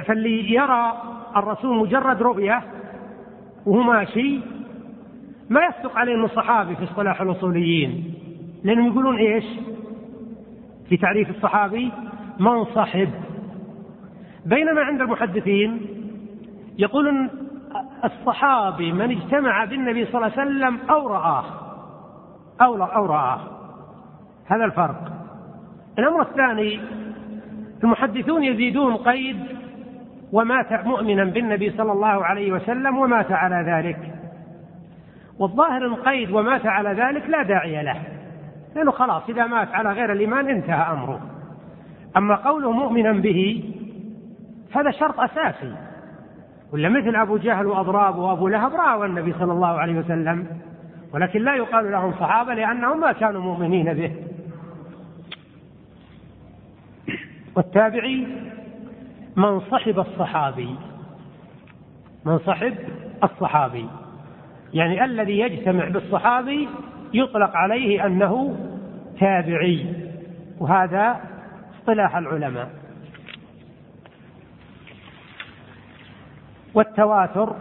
[0.06, 0.92] فاللي, يرى
[1.36, 2.62] الرسول مجرد رؤية
[3.66, 4.40] وهو ماشي
[5.50, 8.14] ما يصدق عليه إنه صحابي في اصطلاح الأصوليين.
[8.64, 9.44] لأنهم يقولون إيش؟
[10.88, 11.92] في تعريف الصحابي
[12.38, 13.08] من صحب.
[14.46, 15.80] بينما عند المحدثين
[16.78, 17.30] يقولون
[18.04, 21.44] الصحابي من اجتمع بالنبي صلى الله عليه وسلم أو رآه.
[22.60, 23.40] أو أو رآه.
[24.46, 25.12] هذا الفرق.
[25.98, 26.80] الأمر الثاني
[27.84, 29.61] المحدثون يزيدون قيد
[30.32, 33.98] ومات مؤمنا بالنبي صلى الله عليه وسلم ومات على ذلك.
[35.38, 38.02] والظاهر القيد ومات على ذلك لا داعي له.
[38.76, 41.20] لأنه خلاص إذا مات على غير الإيمان انتهى أمره.
[42.16, 43.64] أما قوله مؤمنا به
[44.76, 45.74] هذا شرط أساسي.
[46.72, 50.46] ولا مثل أبو جهل وأضراب وأبو لهب رأوا النبي صلى الله عليه وسلم.
[51.14, 54.12] ولكن لا يقال لهم صحابة لأنهم ما كانوا مؤمنين به.
[57.56, 58.26] والتابعي
[59.36, 60.76] من صحب الصحابي.
[62.24, 62.74] من صحب
[63.24, 63.88] الصحابي.
[64.74, 66.68] يعني الذي يجتمع بالصحابي
[67.14, 68.56] يطلق عليه أنه
[69.20, 69.94] تابعي.
[70.58, 71.20] وهذا
[71.78, 72.70] اصطلاح العلماء.
[76.74, 77.56] والتواتر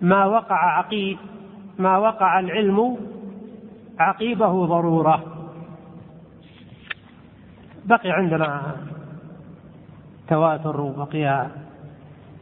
[0.00, 1.18] ما وقع عقيب
[1.78, 2.96] ما وقع العلم
[3.98, 5.24] عقيبه ضرورة.
[7.84, 8.76] بقي عندنا
[10.28, 11.46] تواتر وبقي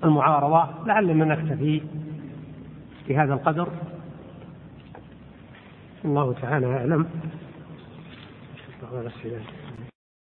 [0.05, 1.83] المعارضة لعلنا نكتفي
[3.09, 3.69] بهذا القدر.
[6.05, 7.07] الله تعالى أعلم.